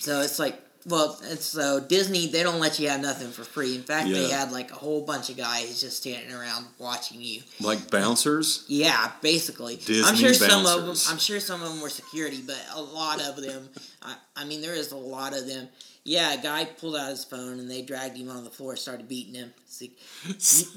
so 0.00 0.20
it's 0.20 0.38
like, 0.38 0.60
well, 0.86 1.18
and 1.28 1.38
so 1.38 1.80
Disney 1.80 2.28
they 2.28 2.44
don't 2.44 2.60
let 2.60 2.78
you 2.78 2.88
have 2.88 3.00
nothing 3.00 3.30
for 3.30 3.42
free. 3.42 3.74
In 3.74 3.82
fact, 3.82 4.08
they 4.08 4.30
had 4.30 4.52
like 4.52 4.70
a 4.70 4.74
whole 4.74 5.04
bunch 5.04 5.30
of 5.30 5.36
guys 5.36 5.80
just 5.80 5.96
standing 5.96 6.32
around 6.32 6.66
watching 6.78 7.20
you. 7.20 7.42
like 7.60 7.90
bouncers 7.90 8.64
Yeah, 8.68 9.10
basically. 9.20 9.74
I'm 9.74 9.84
Disney 9.84 10.16
sure 10.18 10.34
some 10.34 10.64
of 10.64 10.76
them. 10.76 10.86
bouncers. 10.86 11.10
I'm 11.10 11.18
sure 11.18 11.40
some 11.40 11.62
of 11.62 11.70
them 11.70 11.80
were 11.80 11.88
security, 11.88 12.40
but 12.46 12.60
a 12.74 12.80
lot 12.80 13.20
of 13.20 13.42
them. 13.42 13.68
I, 14.00 14.14
I 14.36 14.44
mean, 14.44 14.60
there 14.60 14.74
is 14.74 14.92
a 14.92 14.96
lot 14.96 15.36
of 15.36 15.48
them. 15.48 15.68
Yeah, 16.06 16.34
a 16.34 16.42
guy 16.42 16.64
pulled 16.64 16.94
out 16.96 17.10
his 17.10 17.24
phone 17.24 17.58
and 17.58 17.68
they 17.70 17.82
dragged 17.82 18.16
him 18.16 18.30
on 18.30 18.44
the 18.44 18.50
floor, 18.50 18.76
started 18.76 19.08
beating 19.08 19.34
him. 19.34 19.52
See, 19.66 19.92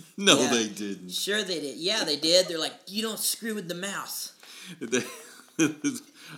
no 0.17 0.39
Yeah. 0.41 0.49
they 0.49 0.67
didn't 0.67 1.11
sure 1.11 1.43
they 1.43 1.59
did. 1.59 1.77
Yeah, 1.77 2.03
they 2.03 2.15
did. 2.17 2.47
They're 2.47 2.57
like, 2.59 2.73
you 2.87 3.03
don't 3.03 3.19
screw 3.19 3.53
with 3.53 3.67
the 3.67 3.75
mouse. 3.75 4.33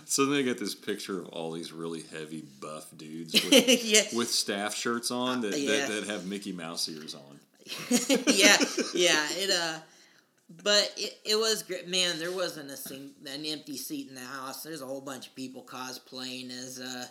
so 0.04 0.26
then 0.26 0.34
they 0.34 0.42
got 0.42 0.58
this 0.58 0.74
picture 0.74 1.20
of 1.20 1.28
all 1.28 1.52
these 1.52 1.72
really 1.72 2.02
heavy 2.12 2.44
buff 2.60 2.86
dudes 2.96 3.32
with, 3.50 3.84
yeah, 3.84 4.02
with 4.14 4.30
staff 4.30 4.74
shirts 4.74 5.10
on 5.10 5.40
that, 5.42 5.58
Yeah. 5.58 5.86
that, 5.86 5.88
that 5.88 6.04
have 6.08 6.26
Mickey 6.26 6.52
Mouse 6.52 6.88
ears 6.88 7.14
on. 7.14 7.40
yeah, 8.26 8.56
yeah. 8.94 9.26
It 9.32 9.50
uh, 9.50 9.78
but 10.62 10.92
it, 10.96 11.18
it 11.24 11.36
was 11.36 11.62
great. 11.62 11.88
Man, 11.88 12.18
there 12.18 12.32
wasn't 12.32 12.70
a 12.70 12.76
sing, 12.76 13.10
an 13.26 13.44
empty 13.46 13.76
seat 13.76 14.08
in 14.08 14.14
the 14.16 14.20
house. 14.20 14.62
There's 14.62 14.82
a 14.82 14.86
whole 14.86 15.00
bunch 15.00 15.28
of 15.28 15.34
people 15.34 15.62
cosplaying 15.62 16.50
as 16.50 16.78
uh, 16.78 17.06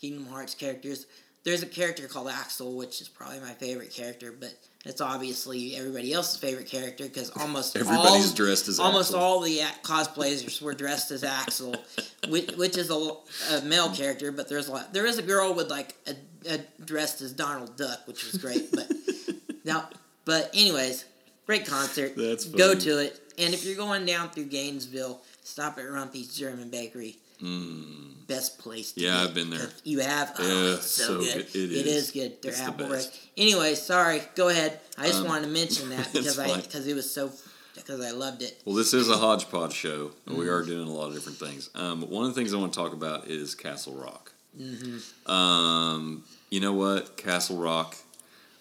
Kingdom 0.00 0.26
Hearts 0.26 0.54
characters. 0.54 1.06
There's 1.46 1.62
a 1.62 1.66
character 1.66 2.08
called 2.08 2.26
Axel, 2.26 2.72
which 2.74 3.00
is 3.00 3.08
probably 3.08 3.38
my 3.38 3.52
favorite 3.52 3.92
character, 3.92 4.32
but 4.32 4.52
it's 4.84 5.00
obviously 5.00 5.76
everybody 5.76 6.12
else's 6.12 6.40
favorite 6.40 6.66
character 6.66 7.04
because 7.04 7.30
almost 7.40 7.76
Everybody's 7.76 8.30
all, 8.30 8.34
dressed 8.34 8.66
as 8.66 8.80
almost 8.80 9.10
Axel. 9.10 9.20
all 9.20 9.40
the 9.42 9.60
a- 9.60 9.74
cosplayers 9.84 10.60
were 10.60 10.74
dressed 10.74 11.12
as 11.12 11.22
Axel, 11.22 11.76
which, 12.28 12.50
which 12.56 12.76
is 12.76 12.90
a, 12.90 12.94
a 12.94 13.62
male 13.62 13.94
character. 13.94 14.32
But 14.32 14.48
there's 14.48 14.66
a 14.66 14.72
lot, 14.72 14.92
there 14.92 15.06
is 15.06 15.18
a 15.18 15.22
girl 15.22 15.54
with 15.54 15.70
like 15.70 15.94
a, 16.08 16.16
a 16.52 16.58
dressed 16.84 17.20
as 17.20 17.32
Donald 17.32 17.76
Duck, 17.76 18.00
which 18.08 18.24
was 18.24 18.42
great. 18.42 18.72
But 18.72 18.90
now, 19.64 19.88
but 20.24 20.50
anyways, 20.52 21.04
great 21.46 21.64
concert. 21.64 22.16
That's 22.16 22.44
go 22.44 22.74
to 22.74 22.98
it. 22.98 23.20
And 23.38 23.54
if 23.54 23.64
you're 23.64 23.76
going 23.76 24.04
down 24.04 24.30
through 24.30 24.46
Gainesville, 24.46 25.20
stop 25.44 25.78
at 25.78 25.84
Rumpy's 25.84 26.36
German 26.36 26.70
Bakery. 26.70 27.18
Mm. 27.40 28.14
Best 28.26 28.58
place. 28.58 28.92
To 28.92 29.00
Yeah, 29.00 29.12
get- 29.12 29.20
I've 29.28 29.34
been 29.34 29.50
there. 29.50 29.70
You 29.84 30.00
have? 30.00 30.34
Oh, 30.38 30.42
Yeah, 30.68 30.74
it's 30.74 30.86
so, 30.90 31.04
so 31.04 31.18
good. 31.20 31.46
good. 31.52 31.56
It 31.56 31.72
It 31.72 31.86
is. 31.86 32.04
is 32.06 32.10
good. 32.10 32.42
Their 32.42 32.50
It's 32.52 32.60
the 32.60 32.66
apple 32.66 32.88
best. 32.88 33.10
bread. 33.12 33.20
Anyway, 33.36 33.74
sorry. 33.76 34.22
Go 34.34 34.48
ahead. 34.48 34.80
I 34.98 35.06
just 35.06 35.20
Um, 35.20 35.26
wanted 35.28 35.42
to 35.46 35.52
mention 35.52 35.90
that 35.90 36.10
because 36.12 36.38
I 36.38 36.60
because 36.60 36.86
it 36.86 36.94
was 36.94 37.08
so 37.10 37.30
because 37.76 38.00
I 38.00 38.10
loved 38.10 38.42
it. 38.42 38.60
Well, 38.64 38.74
this 38.74 38.92
is 38.94 39.08
a 39.08 39.16
hodgepodge 39.18 39.74
show. 39.74 40.12
and 40.26 40.36
We 40.36 40.46
Mm-hmm. 40.46 40.54
are 40.54 40.64
doing 40.64 40.88
a 40.88 40.92
lot 40.92 41.08
of 41.08 41.14
different 41.14 41.38
things. 41.38 41.70
Um, 41.74 42.02
one 42.10 42.24
of 42.26 42.34
the 42.34 42.40
things 42.40 42.52
I 42.52 42.56
want 42.56 42.72
to 42.72 42.78
talk 42.78 42.92
about 42.92 43.28
is 43.28 43.54
Castle 43.54 43.94
Rock. 43.94 44.32
Mm-hmm. 44.58 45.30
Um, 45.30 46.24
you 46.50 46.58
know 46.60 46.72
what? 46.72 47.16
Castle 47.16 47.58
Rock. 47.58 47.94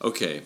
Okay. 0.01 0.43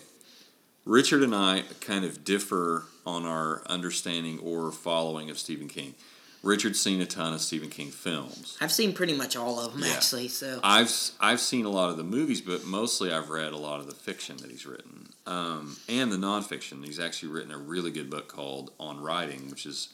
Richard 0.85 1.23
and 1.23 1.35
I 1.35 1.63
kind 1.81 2.05
of 2.05 2.23
differ 2.23 2.85
on 3.05 3.25
our 3.25 3.63
understanding 3.67 4.39
or 4.39 4.71
following 4.71 5.29
of 5.29 5.38
Stephen 5.39 5.67
King. 5.67 5.95
Richard's 6.41 6.79
seen 6.79 7.01
a 7.01 7.05
ton 7.05 7.34
of 7.34 7.41
Stephen 7.41 7.69
King 7.69 7.91
films. 7.91 8.58
I've 8.62 8.72
seen 8.72 8.93
pretty 8.93 9.13
much 9.13 9.36
all 9.36 9.60
of 9.60 9.74
them 9.74 9.81
Yeah. 9.84 9.93
actually. 9.93 10.29
So 10.29 10.60
I've 10.63 10.91
I've 11.19 11.41
seen 11.41 11.65
a 11.65 11.69
lot 11.69 11.89
of 11.89 11.98
the 11.98 12.03
movies, 12.03 12.39
but 12.41 12.65
mostly 12.65 13.12
I've 13.12 13.29
read 13.29 13.51
a 13.53 13.58
lot 13.58 13.79
of 13.79 13.88
the 13.88 13.96
fiction 13.96 14.38
that 14.38 14.50
he's 14.50 14.65
written 14.65 15.10
um, 15.27 15.75
and 15.89 16.12
the 16.12 16.17
nonfiction. 16.17 16.84
He's 16.86 17.00
actually 17.00 17.29
written 17.29 17.51
a 17.51 17.58
really 17.58 17.91
good 17.91 18.10
book 18.10 18.27
called 18.29 18.72
On 18.79 19.01
Writing, 19.01 19.50
which 19.50 19.65
is 19.65 19.89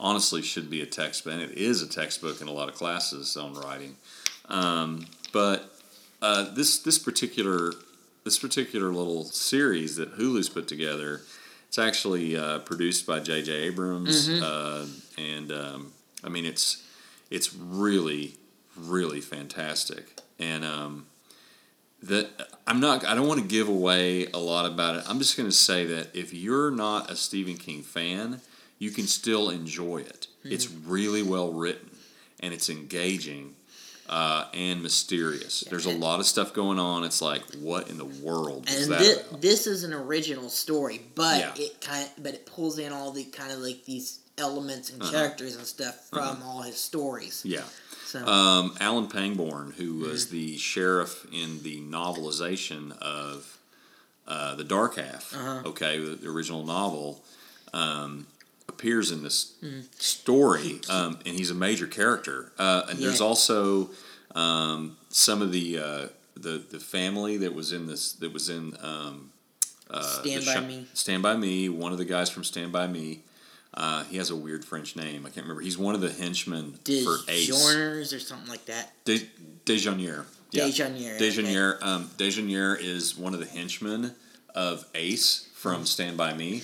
honestly 0.00 0.40
should 0.42 0.70
be 0.70 0.80
a 0.80 0.86
textbook, 0.86 1.32
and 1.32 1.42
it 1.42 1.58
is 1.58 1.82
a 1.82 1.88
textbook 1.88 2.40
in 2.40 2.46
a 2.48 2.52
lot 2.52 2.68
of 2.68 2.74
classes 2.76 3.36
on 3.36 3.54
writing. 3.54 3.96
Um, 4.48 5.06
but 5.32 5.74
uh, 6.22 6.54
this 6.54 6.78
this 6.78 6.98
particular 6.98 7.72
this 8.24 8.38
particular 8.38 8.92
little 8.92 9.24
series 9.24 9.96
that 9.96 10.16
Hulu's 10.16 10.48
put 10.48 10.68
together, 10.68 11.22
it's 11.68 11.78
actually 11.78 12.36
uh, 12.36 12.60
produced 12.60 13.06
by 13.06 13.20
J.J. 13.20 13.52
Abrams, 13.52 14.28
uh, 14.42 14.86
and 15.16 15.52
um, 15.52 15.92
I 16.24 16.28
mean 16.28 16.44
it's 16.44 16.82
it's 17.30 17.54
really 17.54 18.34
really 18.76 19.20
fantastic, 19.20 20.18
and 20.38 20.64
um, 20.64 21.06
that 22.02 22.28
I'm 22.66 22.80
not 22.80 23.04
I 23.04 23.14
don't 23.14 23.28
want 23.28 23.40
to 23.40 23.46
give 23.46 23.68
away 23.68 24.26
a 24.26 24.38
lot 24.38 24.66
about 24.66 24.96
it. 24.96 25.04
I'm 25.08 25.18
just 25.18 25.36
going 25.36 25.48
to 25.48 25.54
say 25.54 25.84
that 25.86 26.14
if 26.16 26.32
you're 26.32 26.70
not 26.70 27.10
a 27.10 27.16
Stephen 27.16 27.56
King 27.56 27.82
fan, 27.82 28.40
you 28.78 28.90
can 28.90 29.06
still 29.06 29.50
enjoy 29.50 29.98
it. 29.98 30.26
It's 30.44 30.70
really 30.70 31.22
well 31.22 31.52
written 31.52 31.90
and 32.40 32.54
it's 32.54 32.70
engaging 32.70 33.54
uh, 34.08 34.46
and 34.54 34.82
mysterious. 34.82 35.60
There's 35.68 35.86
a 35.86 35.90
lot 35.96 36.20
of 36.20 36.26
stuff 36.26 36.52
going 36.54 36.78
on. 36.78 37.04
It's 37.04 37.20
like, 37.20 37.42
what 37.60 37.88
in 37.88 37.98
the 37.98 38.04
world 38.06 38.68
is 38.68 38.84
and 38.88 38.92
that? 38.92 39.00
thi- 39.30 39.36
this 39.40 39.66
is 39.66 39.84
an 39.84 39.92
original 39.92 40.48
story, 40.48 41.02
but 41.14 41.38
Yeah. 41.38 41.64
it 41.64 41.80
kind 41.80 42.08
but 42.18 42.34
it 42.34 42.46
pulls 42.46 42.78
in 42.78 42.92
all 42.92 43.10
the 43.12 43.24
kind 43.24 43.52
of 43.52 43.58
like 43.58 43.84
these 43.84 44.18
elements 44.38 44.90
and 44.90 45.02
Uh-huh. 45.02 45.10
characters 45.12 45.56
and 45.56 45.66
stuff 45.66 46.08
from 46.10 46.42
all 46.42 46.62
his 46.62 46.76
stories. 46.78 47.42
Yeah. 47.44 47.64
So 48.06 48.24
Um, 48.26 48.76
Alan 48.80 49.08
Pangborn, 49.08 49.72
who 49.76 49.94
was 49.96 50.26
Mm-hmm. 50.26 50.34
the 50.36 50.56
sheriff 50.58 51.26
in 51.32 51.62
the 51.62 51.80
novelization 51.82 52.96
of 53.02 53.58
uh, 54.26 54.54
The 54.54 54.64
Dark 54.64 54.96
Half, 54.96 55.34
Uh-huh. 55.34 55.62
okay, 55.70 55.98
the 55.98 56.14
the 56.16 56.28
original 56.28 56.64
novel, 56.64 57.22
um, 57.72 58.26
appears 58.68 59.10
in 59.10 59.22
this 59.22 59.54
Mm-hmm. 59.62 59.80
story, 59.98 60.80
um, 60.88 61.18
and 61.26 61.36
he's 61.36 61.50
a 61.50 61.54
major 61.54 61.86
character. 61.86 62.52
Uh, 62.58 62.82
and 62.88 62.98
there's 62.98 63.20
also 63.20 63.90
um, 64.34 64.96
some 65.08 65.42
of 65.42 65.52
the 65.52 65.78
uh, 65.78 66.06
the 66.36 66.62
the 66.70 66.78
family 66.78 67.36
that 67.38 67.54
was 67.54 67.72
in 67.72 67.86
this 67.86 68.12
that 68.14 68.32
was 68.32 68.48
in 68.48 68.76
um, 68.82 69.30
uh, 69.90 70.02
Stand 70.02 70.44
by 70.46 70.54
Shi- 70.54 70.60
Me. 70.66 70.86
Stand 70.94 71.22
by 71.22 71.36
Me. 71.36 71.68
One 71.68 71.92
of 71.92 71.98
the 71.98 72.04
guys 72.04 72.30
from 72.30 72.44
Stand 72.44 72.72
by 72.72 72.86
Me. 72.86 73.22
Uh, 73.74 74.02
he 74.04 74.16
has 74.16 74.30
a 74.30 74.36
weird 74.36 74.64
French 74.64 74.96
name. 74.96 75.26
I 75.26 75.30
can't 75.30 75.44
remember. 75.44 75.60
He's 75.60 75.76
one 75.78 75.94
of 75.94 76.00
the 76.00 76.10
henchmen 76.10 76.72
for 76.84 77.16
Ace. 77.28 77.50
Disjourners 77.50 78.14
or 78.14 78.18
something 78.18 78.48
like 78.48 78.64
that. 78.66 78.92
De- 79.04 79.28
Dejaunier. 79.66 80.24
Yeah. 80.50 80.64
Dejaunier, 80.64 81.76
okay. 81.76 81.84
Um, 81.84 82.10
is 82.80 83.16
one 83.18 83.34
of 83.34 83.40
the 83.40 83.46
henchmen 83.46 84.14
of 84.54 84.86
Ace 84.94 85.47
from 85.58 85.84
Stand 85.84 86.16
By 86.16 86.34
Me, 86.34 86.62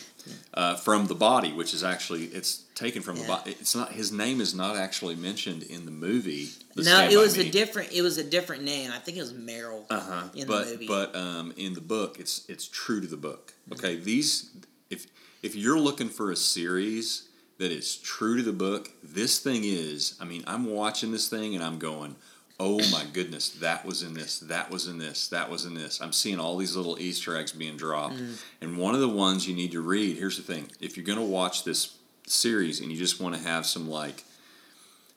uh, 0.55 0.77
from 0.77 1.07
the 1.09 1.17
body, 1.17 1.53
which 1.53 1.75
is 1.75 1.83
actually 1.83 2.27
it's 2.27 2.59
taken 2.77 3.03
from 3.03 3.17
the 3.17 3.25
body. 3.27 3.51
It's 3.61 3.75
not 3.75 3.91
his 3.93 4.13
name 4.13 4.41
is 4.41 4.55
not 4.55 4.77
actually 4.77 5.17
mentioned 5.17 5.65
in 5.65 5.85
the 5.85 5.91
movie. 5.91 6.51
The 6.77 6.85
No, 6.85 7.09
it 7.09 7.17
was 7.19 7.37
a 7.37 7.51
different. 7.51 7.93
It 7.93 8.03
was 8.03 8.19
a 8.19 8.25
different 8.25 8.63
name. 8.63 8.91
I 8.95 8.99
think 8.99 9.17
it 9.19 9.21
was 9.23 9.33
Merrill 9.35 9.85
Uh 9.91 10.01
huh. 10.01 10.23
in 10.37 10.47
But 10.47 10.67
the 10.67 10.71
movie. 10.73 10.87
but 10.87 11.17
um, 11.17 11.53
in 11.57 11.75
the 11.75 11.81
book, 11.81 12.21
it's 12.21 12.45
it's 12.49 12.69
true 12.69 13.01
to 13.01 13.07
the 13.09 13.17
book. 13.17 13.53
Mm-hmm. 13.69 13.73
Okay, 13.75 13.97
these 13.97 14.51
if 14.91 15.07
if 15.43 15.57
you're 15.57 15.81
looking 15.81 16.09
for 16.09 16.31
a 16.31 16.37
series 16.37 17.29
that 17.59 17.73
is 17.73 17.97
true 17.97 18.37
to 18.37 18.43
the 18.45 18.53
book, 18.53 18.91
this 19.03 19.41
thing 19.41 19.63
is. 19.65 20.17
I 20.21 20.25
mean, 20.25 20.45
I'm 20.47 20.67
watching 20.67 21.11
this 21.13 21.29
thing 21.29 21.55
and 21.57 21.63
I'm 21.65 21.79
going, 21.79 22.15
oh 22.61 22.79
my 22.91 23.05
goodness, 23.13 23.49
that 23.51 23.85
was 23.85 24.03
in 24.03 24.15
this, 24.15 24.39
that 24.41 24.71
was 24.71 24.87
in 24.87 24.99
this, 24.99 25.29
that 25.29 25.51
was 25.51 25.65
in 25.65 25.75
this. 25.75 26.01
I'm 26.01 26.13
seeing 26.13 26.39
all 26.39 26.57
these 26.57 26.77
little 26.77 26.99
Easter 26.99 27.37
eggs 27.37 27.53
being 27.53 27.77
dropped, 27.77 28.15
Mm-hmm. 28.17 28.35
and 28.61 28.79
one 28.79 28.95
of 28.95 29.01
the 29.01 29.09
ones 29.09 29.49
you 29.49 29.55
need 29.55 29.73
to 29.73 29.81
read. 29.81 30.17
Here's 30.17 30.37
the 30.37 30.43
thing: 30.43 30.69
if 30.81 30.97
you're 30.97 31.07
going 31.07 31.19
to 31.19 31.25
watch 31.25 31.65
this 31.65 31.97
series 32.27 32.81
and 32.81 32.91
you 32.91 32.97
just 32.97 33.21
want 33.21 33.35
to 33.35 33.41
have 33.43 33.67
some 33.67 33.89
like 33.91 34.25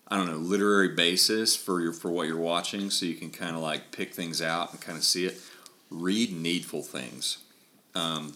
I 0.10 0.18
don't 0.18 0.28
know, 0.28 0.38
literary 0.38 0.90
basis 0.90 1.56
for 1.56 1.82
your 1.82 1.94
for 1.94 2.10
what 2.10 2.28
you're 2.28 2.38
watching, 2.38 2.90
so 2.90 3.06
you 3.06 3.16
can 3.16 3.30
kind 3.30 3.56
of 3.56 3.62
like 3.62 3.92
pick 3.92 4.14
things 4.14 4.42
out 4.42 4.72
and 4.72 4.82
kind 4.82 4.98
of 4.98 5.04
see 5.04 5.26
it. 5.26 5.40
Read 5.90 6.34
Needful 6.34 6.82
Things. 6.82 7.38
Um, 7.96 8.34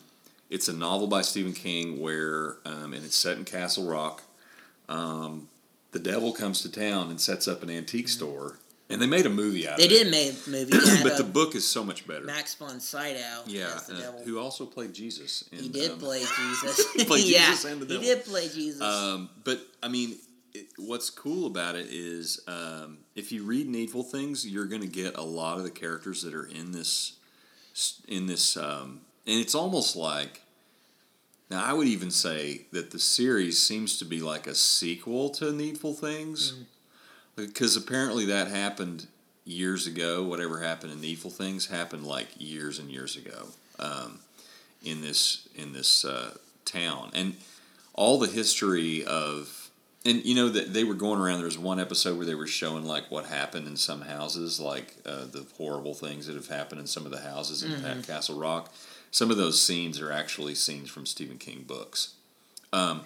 it's 0.50 0.68
a 0.68 0.74
novel 0.74 1.08
by 1.08 1.22
Stephen 1.22 1.54
King 1.54 2.00
where, 2.00 2.58
um, 2.66 2.94
and 2.94 3.04
it's 3.06 3.16
set 3.16 3.38
in 3.38 3.46
Castle 3.46 3.88
Rock. 3.90 4.24
Um, 4.90 5.48
the 5.92 6.00
devil 6.00 6.34
comes 6.34 6.62
to 6.62 6.72
town 6.72 7.10
and 7.10 7.20
sets 7.22 7.48
up 7.48 7.64
an 7.64 7.70
antique 7.70 8.10
store, 8.10 8.58
and 8.92 9.02
they 9.02 9.08
made 9.08 9.26
a 9.26 9.30
movie 9.30 9.68
out 9.68 9.78
they 9.78 9.86
of 9.86 9.92
it. 9.92 9.96
They 9.96 10.04
did 10.04 10.12
make 10.12 10.48
a 10.48 10.50
movie. 10.50 11.04
But 11.04 11.18
the 11.18 11.24
book 11.24 11.56
is 11.56 11.68
so 11.68 11.84
much 11.84 12.08
better. 12.08 12.26
Max 12.26 12.56
von 12.56 12.80
Sydow. 12.80 13.44
yeah, 13.48 13.80
the 13.88 14.10
uh, 14.10 14.22
who 14.24 14.40
also 14.40 14.66
played 14.66 14.94
Jesus. 14.94 15.44
he 15.52 15.70
did 15.70 15.92
um, 15.92 16.00
play 16.00 16.20
Jesus. 16.38 16.94
he 16.94 17.06
played 17.06 17.24
yeah, 17.26 17.48
Jesus 17.48 17.66
and 17.66 17.82
the 17.82 17.86
devil. 17.86 18.02
he 18.02 18.08
did 18.08 18.26
play 18.26 18.48
Jesus. 18.48 18.82
Um, 18.82 19.30
but 19.44 19.62
I 19.82 19.88
mean, 19.88 20.18
it, 20.54 20.68
what's 20.78 21.10
cool 21.10 21.48
about 21.48 21.76
it 21.76 21.88
is 21.90 22.42
um, 22.48 23.00
if 23.16 23.32
you 23.32 23.44
read 23.44 23.68
Needful 23.68 24.04
Things, 24.04 24.48
you're 24.48 24.66
going 24.66 24.82
to 24.82 24.88
get 24.88 25.18
a 25.18 25.24
lot 25.24 25.58
of 25.58 25.64
the 25.64 25.72
characters 25.72 26.24
that 26.24 26.34
are 26.34 26.46
in 26.46 26.72
this 26.72 27.14
in 28.08 28.28
this, 28.28 28.58
um, 28.58 29.02
and 29.26 29.40
it's 29.40 29.56
almost 29.56 29.96
like. 29.96 30.42
Now, 31.50 31.66
I 31.66 31.74
would 31.74 31.88
even 31.88 32.12
say 32.12 32.62
that 32.72 32.92
the 32.92 33.00
series 33.00 33.62
seems 33.62 34.00
to 34.00 34.06
be 34.06 34.22
like 34.22 34.48
a 34.48 34.56
sequel 34.56 35.30
to 35.32 35.52
Needful 35.52 35.94
Things, 35.94 36.54
because 37.46 37.76
apparently 37.76 38.26
that 38.26 38.48
happened 38.48 39.08
years 39.46 39.88
ago. 39.88 40.24
Whatever 40.24 40.60
happened 40.62 40.94
in 40.94 41.02
Needful 41.02 41.32
Things 41.32 41.68
happened 41.68 42.06
like 42.06 42.28
years 42.38 42.80
and 42.80 42.90
years 42.90 43.16
ago 43.16 43.48
um, 43.80 44.20
in 44.84 45.02
this 45.02 45.48
in 45.56 45.74
this 45.74 46.06
uh, 46.06 46.36
town, 46.66 47.12
and 47.14 47.36
all 47.94 48.20
the 48.20 48.28
history 48.28 49.04
of 49.06 49.70
and 50.06 50.24
you 50.26 50.34
know 50.34 50.50
that 50.50 50.74
they 50.74 50.84
were 50.84 50.94
going 50.96 51.20
around 51.20 51.38
there 51.38 51.46
was 51.46 51.58
one 51.58 51.80
episode 51.80 52.18
where 52.18 52.26
they 52.26 52.36
were 52.36 52.48
showing 52.48 52.86
like 52.86 53.12
what 53.12 53.26
happened 53.26 53.68
in 53.68 53.76
some 53.76 54.02
houses 54.02 54.60
like 54.60 54.96
uh, 55.06 55.26
the 55.26 55.46
horrible 55.58 55.94
things 55.94 56.26
that 56.28 56.36
have 56.36 56.48
happened 56.48 56.80
in 56.82 56.88
some 56.88 57.06
of 57.06 57.12
the 57.12 57.20
houses 57.22 57.62
in 57.64 57.72
Mm-hmm. 57.72 58.02
castle 58.02 58.40
rock 58.40 58.74
some 59.12 59.30
of 59.30 59.38
those 59.38 59.62
scenes 59.62 60.00
are 60.02 60.12
actually 60.12 60.56
scenes 60.56 60.90
from 60.90 61.06
stephen 61.06 61.38
king 61.38 61.64
books 61.68 62.14
um, 62.74 63.02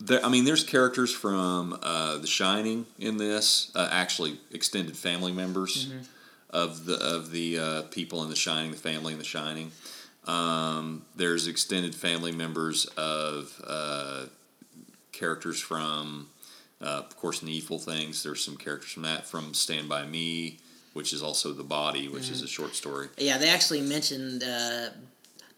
there, 0.00 0.24
I 0.24 0.28
mean, 0.28 0.44
there's 0.44 0.64
characters 0.64 1.12
from 1.12 1.78
uh, 1.82 2.18
The 2.18 2.26
Shining 2.26 2.86
in 2.98 3.16
this. 3.16 3.70
Uh, 3.74 3.88
actually, 3.90 4.38
extended 4.50 4.96
family 4.96 5.32
members 5.32 5.90
of 6.50 6.84
the 6.86 6.94
of 6.96 7.30
the 7.30 7.58
uh, 7.58 7.82
people 7.90 8.22
in 8.22 8.30
The 8.30 8.36
Shining, 8.36 8.70
the 8.70 8.76
family 8.76 9.12
in 9.12 9.18
The 9.18 9.24
Shining. 9.24 9.72
Um, 10.26 11.04
there's 11.16 11.46
extended 11.46 11.94
family 11.94 12.32
members 12.32 12.86
of 12.96 13.60
uh, 13.66 14.26
characters 15.12 15.60
from, 15.60 16.28
uh, 16.80 17.02
of 17.06 17.16
course, 17.16 17.42
Needful 17.42 17.78
Things. 17.78 18.22
There's 18.22 18.42
some 18.42 18.56
characters 18.56 18.92
from 18.92 19.02
that 19.02 19.26
from 19.26 19.52
Stand 19.52 19.88
by 19.88 20.06
Me, 20.06 20.58
which 20.94 21.12
is 21.12 21.22
also 21.22 21.52
The 21.52 21.62
Body, 21.64 22.08
which 22.08 22.30
is 22.30 22.40
a 22.42 22.48
short 22.48 22.74
story. 22.74 23.08
yeah, 23.18 23.36
they 23.36 23.50
actually 23.50 23.82
mentioned 23.82 24.42
uh, 24.42 24.88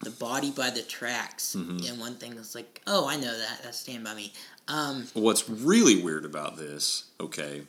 the 0.03 0.11
body 0.11 0.51
by 0.51 0.69
the 0.69 0.81
tracks, 0.83 1.55
Mm-hmm. 1.57 1.85
and 1.91 1.99
one 1.99 2.15
thing 2.15 2.35
that's 2.35 2.55
like, 2.55 2.81
oh, 2.87 3.07
I 3.07 3.15
know 3.15 3.37
that. 3.37 3.61
That's 3.63 3.79
Stand 3.79 4.03
by 4.03 4.13
Me. 4.15 4.33
Um, 4.67 5.07
What's 5.13 5.49
really 5.49 6.01
weird 6.01 6.25
about 6.25 6.57
this, 6.57 7.05
okay, 7.19 7.63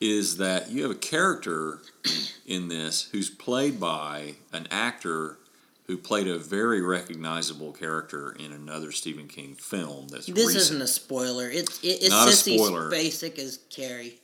is 0.00 0.36
that 0.38 0.70
you 0.70 0.82
have 0.82 0.90
a 0.90 0.94
character 0.96 1.80
in 2.46 2.68
this 2.68 3.08
who's 3.12 3.30
played 3.30 3.78
by 3.80 4.34
an 4.52 4.66
actor 4.70 5.38
who 5.86 5.96
played 5.96 6.28
a 6.28 6.38
very 6.38 6.80
recognizable 6.80 7.72
character 7.72 8.30
in 8.38 8.52
another 8.52 8.92
Stephen 8.92 9.26
King 9.26 9.56
film. 9.56 10.06
That's 10.08 10.26
This 10.26 10.36
recent. 10.46 10.56
isn't 10.56 10.82
a 10.82 10.86
spoiler. 10.86 11.50
It's 11.50 11.82
it, 11.82 11.98
it's 12.02 12.10
Not 12.10 12.28
a 12.28 12.32
spoiler. 12.32 12.90
Spacek 12.90 13.38
as 13.40 13.58
Carrie. 13.70 14.20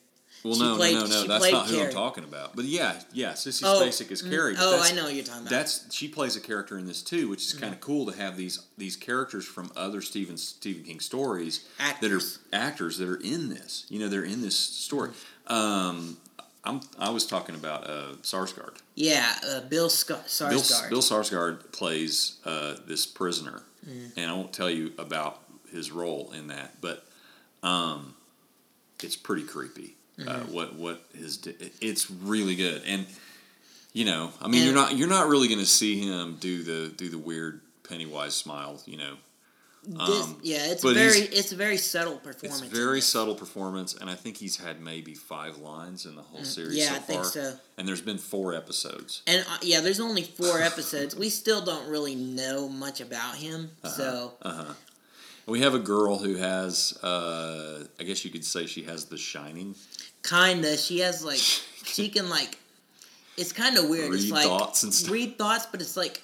Well, 0.48 0.58
no, 0.58 0.76
played- 0.76 0.94
no, 0.94 1.06
no, 1.06 1.22
no. 1.22 1.26
That's 1.26 1.50
not 1.52 1.66
who 1.68 1.80
I'm 1.82 1.90
talking 1.92 2.24
about. 2.24 2.54
But 2.56 2.64
yeah, 2.66 3.00
yeah, 3.12 3.32
Sissy 3.32 3.62
Oh, 3.64 3.80
Spacek 3.82 4.10
is 4.10 4.22
mm, 4.22 4.30
Carrie. 4.30 4.54
but 4.54 4.62
oh, 4.62 4.80
I 4.82 4.92
know 4.92 5.04
what 5.04 5.14
you're 5.14 5.24
talking 5.24 5.42
about. 5.42 5.50
That's 5.50 5.92
she 5.94 6.08
plays 6.08 6.36
a 6.36 6.40
character 6.40 6.78
in 6.78 6.86
this 6.86 7.02
too, 7.02 7.28
which 7.28 7.42
is 7.44 7.52
kind 7.52 7.72
of 7.74 7.80
cool 7.80 8.06
to 8.10 8.16
have 8.16 8.36
these 8.36 8.60
these 8.78 8.96
characters 8.96 9.44
from 9.44 9.70
other 9.76 10.00
Stephen 10.02 10.36
Stephen 10.36 10.82
King 10.84 11.00
stories 11.00 11.66
Actors. 11.78 12.38
that 12.40 12.56
are 12.56 12.58
actors 12.64 12.98
that 12.98 13.08
are 13.08 13.20
in 13.20 13.48
this. 13.48 13.86
You 13.88 14.00
know, 14.00 14.08
they're 14.08 14.24
in 14.24 14.42
this 14.42 14.58
story. 14.58 15.10
Um, 15.46 16.16
I'm 16.64 16.80
I 16.98 17.10
was 17.10 17.26
talking 17.26 17.54
about 17.54 17.88
uh, 17.88 18.14
Skarsgård. 18.22 18.78
Yeah, 18.94 19.32
uh, 19.48 19.60
Bill 19.60 19.88
Sc- 19.88 20.08
Bill, 20.08 20.16
Skarsgård. 20.26 20.90
Bill 20.90 21.02
Skarsgård 21.02 21.72
plays 21.72 22.36
uh, 22.44 22.76
this 22.86 23.06
prisoner, 23.06 23.62
Mm. 23.88 24.12
and 24.16 24.30
I 24.30 24.32
won't 24.34 24.52
tell 24.52 24.68
you 24.70 24.92
about 24.98 25.40
his 25.70 25.92
role 25.92 26.32
in 26.36 26.48
that, 26.48 26.80
but 26.80 27.06
um, 27.62 28.14
it's 29.02 29.16
pretty 29.16 29.44
creepy. 29.44 29.95
Uh, 30.18 30.22
Mm-hmm. 30.22 30.52
what 30.54 30.74
what 30.76 31.02
his 31.14 31.46
it's 31.82 32.10
really 32.10 32.54
good, 32.56 32.82
and 32.86 33.04
you 33.92 34.04
know, 34.06 34.30
I 34.40 34.48
mean, 34.48 34.64
you're 34.64 34.74
not 34.74 34.96
you're 34.96 35.08
not 35.08 35.28
really 35.28 35.46
going 35.48 35.60
to 35.60 35.66
see 35.66 36.00
him 36.00 36.36
do 36.40 36.62
the 36.62 36.88
do 36.96 37.10
the 37.10 37.18
weird 37.18 37.60
Pennywise 37.88 38.34
smile, 38.34 38.80
you 38.86 38.96
know. 38.96 39.14
This- 39.88 40.24
um, 40.24 40.40
yeah, 40.42 40.66
it's 40.72 40.82
very 40.82 41.20
it's 41.20 41.52
a 41.52 41.56
very 41.56 41.76
subtle 41.76 42.14
It's 42.14 42.24
performance. 42.40 42.62
in 42.62 42.68
very 42.70 43.00
subtle 43.02 43.34
performance, 43.36 43.94
and 43.94 44.08
I 44.10 44.14
think 44.16 44.36
he's 44.38 44.56
had 44.56 44.80
maybe 44.80 45.14
five 45.14 45.58
lines 45.58 46.06
in 46.06 46.16
the 46.16 46.22
whole 46.22 46.42
series 46.44 46.74
Mm, 46.76 46.78
yeah, 46.80 46.88
so 46.88 46.94
I 46.94 46.98
think 46.98 47.24
so. 47.26 47.52
And 47.78 47.86
there's 47.86 48.00
been 48.00 48.18
four 48.18 48.52
episodes. 48.54 49.22
And 49.28 49.44
uh, 49.48 49.58
yeah, 49.62 49.80
there's 49.80 50.00
only 50.00 50.22
four 50.22 50.60
episodes. 50.70 51.14
We 51.14 51.28
still 51.28 51.60
don't 51.64 51.88
really 51.88 52.16
know 52.16 52.68
much 52.68 53.00
about 53.00 53.36
him. 53.36 53.70
So 53.84 54.32
Uh 54.42 54.72
huh. 55.46 55.52
We 55.52 55.60
have 55.60 55.74
a 55.74 55.78
girl 55.78 56.18
who 56.18 56.34
has, 56.36 56.98
uh, 57.02 57.84
I 57.98 58.02
guess 58.04 58.24
you 58.24 58.30
could 58.30 58.44
say 58.44 58.66
she 58.66 58.82
has 58.84 59.06
the 59.06 59.16
shining. 59.18 59.74
kinda, 60.22 60.76
she 60.76 61.00
has 61.00 61.24
like 61.24 61.38
she 61.84 62.08
can 62.08 62.28
like. 62.28 62.58
It's 63.36 63.52
kind 63.52 63.76
of 63.76 63.88
weird. 63.90 64.14
it's 64.14 64.24
Read 64.24 64.32
like 64.32 64.46
thoughts 64.46 64.82
and 64.82 64.94
stuff. 64.94 65.12
read 65.12 65.36
thoughts, 65.38 65.66
but 65.70 65.80
it's 65.82 65.96
like 65.96 66.22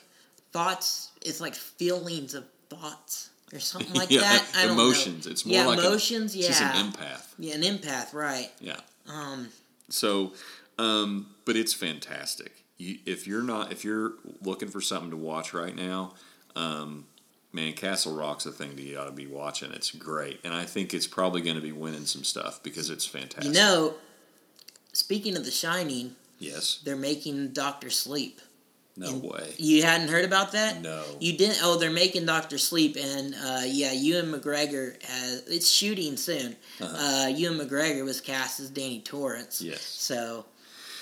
thoughts. 0.52 1.11
It's 1.21 1.41
like 1.41 1.55
feelings 1.55 2.35
of 2.35 2.45
thoughts 2.71 3.29
or 3.52 3.59
something 3.59 3.93
like 3.95 4.11
yeah, 4.11 4.21
that. 4.21 4.47
I 4.57 4.64
emotions. 4.73 5.26
It's 5.26 5.45
more 5.45 5.57
yeah, 5.57 5.67
like 5.67 5.79
emotions. 5.79 6.35
A, 6.35 6.38
yeah, 6.38 6.47
she's 6.47 6.61
an 6.62 6.71
empath. 6.93 7.26
yeah, 7.38 7.55
an 7.55 7.62
empath. 7.62 8.14
Right. 8.14 8.50
Yeah. 8.61 8.81
Um. 9.09 9.49
So, 9.91 10.33
um, 10.79 11.26
but 11.45 11.55
it's 11.57 11.75
fantastic. 11.75 12.64
You, 12.79 12.97
if 13.05 13.26
you're 13.26 13.43
not, 13.43 13.71
if 13.73 13.85
you're 13.85 14.12
looking 14.43 14.69
for 14.69 14.81
something 14.81 15.11
to 15.11 15.17
watch 15.19 15.52
right 15.52 15.76
now, 15.76 16.14
um, 16.57 17.05
man, 17.52 17.73
Castle 17.75 18.14
Rock's 18.14 18.47
a 18.47 18.52
thing 18.52 18.76
that 18.76 18.82
you 18.82 18.99
ought 18.99 19.06
to 19.06 19.12
be 19.12 19.26
watching. 19.26 19.73
It's 19.73 19.90
great, 19.90 20.40
and 20.44 20.54
I 20.54 20.64
think 20.64 20.94
it's 20.94 21.06
probably 21.06 21.40
going 21.42 21.56
to 21.56 21.62
be 21.62 21.73
winning 21.73 22.06
some 22.06 22.25
stuff 22.25 22.62
because 22.62 22.90
it's 22.90 23.06
fantastic. 23.06 23.44
You 23.44 23.52
know, 23.52 23.94
speaking 24.92 25.37
of 25.37 25.44
The 25.44 25.50
Shining, 25.50 26.16
yes. 26.38 26.80
they're 26.85 26.97
making 26.97 27.49
Doctor 27.49 27.90
Sleep. 27.90 28.40
No 28.94 29.09
And 29.09 29.23
way. 29.23 29.54
You 29.56 29.82
hadn't 29.82 30.09
heard 30.09 30.26
about 30.26 30.52
that? 30.52 30.82
No. 30.82 31.02
You 31.18 31.37
didn't? 31.38 31.61
Oh, 31.62 31.78
they're 31.78 31.90
making 31.90 32.26
Doctor 32.26 32.59
Sleep, 32.59 32.97
and 33.00 33.35
uh, 33.35 33.62
yeah, 33.64 33.92
Ewan 33.92 34.30
McGregor 34.32 35.02
has. 35.04 35.49
It's 35.49 35.71
shooting 35.71 36.16
soon. 36.18 36.56
Uh-huh. 36.80 37.25
uh 37.25 37.28
Ewan 37.28 37.59
McGregor 37.59 38.04
was 38.04 38.21
cast 38.21 38.61
as 38.61 38.68
Danny 38.71 39.00
Torrance. 39.00 39.62
Yes. 39.62 39.80
So. 39.80 40.44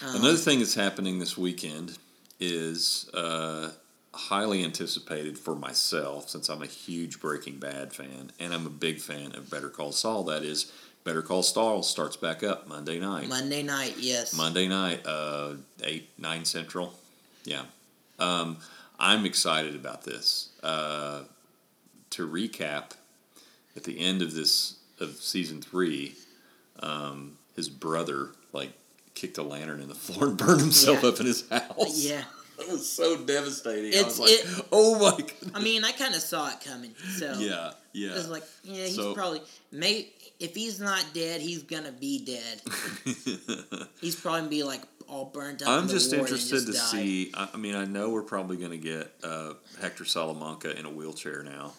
Um, 0.07 0.17
Another 0.17 0.37
thing 0.37 0.61
that's 0.61 0.75
happening 0.75 1.19
this 1.19 1.37
weekend 1.37 1.99
is 2.39 3.11
uh, 3.13 3.71
highly 4.13 4.65
anticipated 4.65 5.39
for 5.39 5.55
myself, 5.55 6.29
since 6.31 6.49
I'm 6.49 6.63
a 6.63 6.67
huge 6.67 7.21
Breaking 7.21 7.59
Bad 7.59 7.93
fan 7.93 8.31
and 8.41 8.53
I'm 8.53 8.67
a 8.67 8.71
big 8.71 8.99
fan 9.01 9.35
of 9.37 9.51
Better 9.51 9.69
Call 9.69 9.93
Saul. 9.93 10.25
That 10.25 10.43
is, 10.43 10.73
Better 11.05 11.23
Call 11.23 11.43
Saul 11.43 11.83
starts 11.83 12.17
back 12.17 12.43
up 12.43 12.67
Monday 12.69 12.99
night. 12.99 13.29
Monday 13.29 13.63
night, 13.63 13.95
yes. 13.99 14.37
Monday 14.37 14.69
night, 14.69 15.07
uh, 15.07 15.55
eight 15.85 16.09
nine 16.19 16.45
central. 16.45 16.93
Yeah, 17.45 17.63
um, 18.19 18.59
I'm 18.99 19.25
excited 19.25 19.75
about 19.75 20.03
this. 20.05 20.51
Uh, 20.63 21.23
to 22.11 22.29
recap, 22.29 22.91
at 23.77 23.85
the 23.85 23.99
end 24.01 24.21
of 24.23 24.35
this 24.35 24.75
of 24.99 25.15
season 25.17 25.63
three, 25.63 26.17
um, 26.81 27.39
his 27.57 27.69
brother 27.71 28.31
like 28.53 28.73
kicked 29.15 29.39
a 29.39 29.43
lantern 29.43 29.81
in 29.81 29.89
the 29.89 29.95
floor 30.07 30.29
and 30.29 30.37
burned 30.37 30.61
himself 30.61 31.03
Yeah. 31.03 31.09
up 31.09 31.21
in 31.21 31.27
his 31.27 31.49
house. 31.49 32.05
Yeah. 32.05 32.25
it 32.67 32.71
was 32.71 32.89
so 32.89 33.17
devastating. 33.17 33.93
I 33.95 33.99
It's- 34.01 34.19
was 34.19 34.21
like, 34.21 34.31
it- 34.59 34.67
oh 34.73 34.99
my 34.99 35.17
god. 35.19 35.51
I 35.55 35.61
mean, 35.63 35.85
I 35.85 35.93
kind 35.93 36.15
of 36.15 36.21
saw 36.21 36.49
it 36.51 36.61
coming. 36.65 36.95
So. 37.17 37.33
yeah, 37.39 37.73
yeah. 37.93 38.11
It 38.11 38.15
was 38.15 38.29
like, 38.29 38.45
yeah, 38.65 38.85
he's 38.87 38.97
So- 38.97 39.15
probably. 39.15 39.43
May, 39.73 40.09
if 40.39 40.55
he's 40.55 40.81
not 40.81 41.05
dead, 41.15 41.41
he's 41.41 41.63
gonna 41.63 41.93
be 41.93 42.19
dead. 42.25 42.61
He's 44.01 44.17
probably 44.17 44.41
gonna 44.41 44.51
be 44.51 44.63
like 44.63 44.81
all 45.09 45.27
burnt 45.27 45.61
up. 45.63 45.69
I'm 45.69 45.89
just 45.89 46.13
interested 46.13 46.61
to 46.61 46.73
just 46.73 46.93
die. 46.93 46.99
see. 46.99 47.33
I, 47.35 47.49
I 47.55 47.57
mean, 47.57 47.75
I 47.75 47.85
know 47.85 48.11
we're 48.11 48.23
probably 48.23 48.57
going 48.57 48.71
to 48.71 48.79
get 48.79 49.13
uh, 49.25 49.55
Hector 49.81 50.05
Salamanca 50.05 50.79
in 50.79 50.87
a 50.87 50.91
wheelchair 50.91 51.43
now 51.43 51.73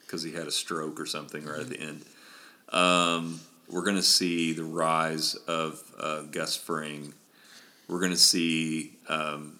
because 0.00 0.22
he 0.22 0.32
had 0.32 0.46
a 0.46 0.50
stroke 0.52 1.00
or 1.00 1.06
something 1.06 1.44
right 1.46 1.60
at 1.60 1.68
the 1.68 1.80
end. 1.80 2.04
Um, 2.68 3.40
we're 3.68 3.82
going 3.82 3.96
to 3.96 4.02
see 4.02 4.52
the 4.52 4.64
rise 4.64 5.34
of 5.48 5.82
uh, 5.98 6.22
Gus 6.22 6.54
Fring. 6.56 7.14
We're 7.88 8.00
going 8.00 8.12
to 8.12 8.16
see. 8.16 8.92
Um, 9.08 9.58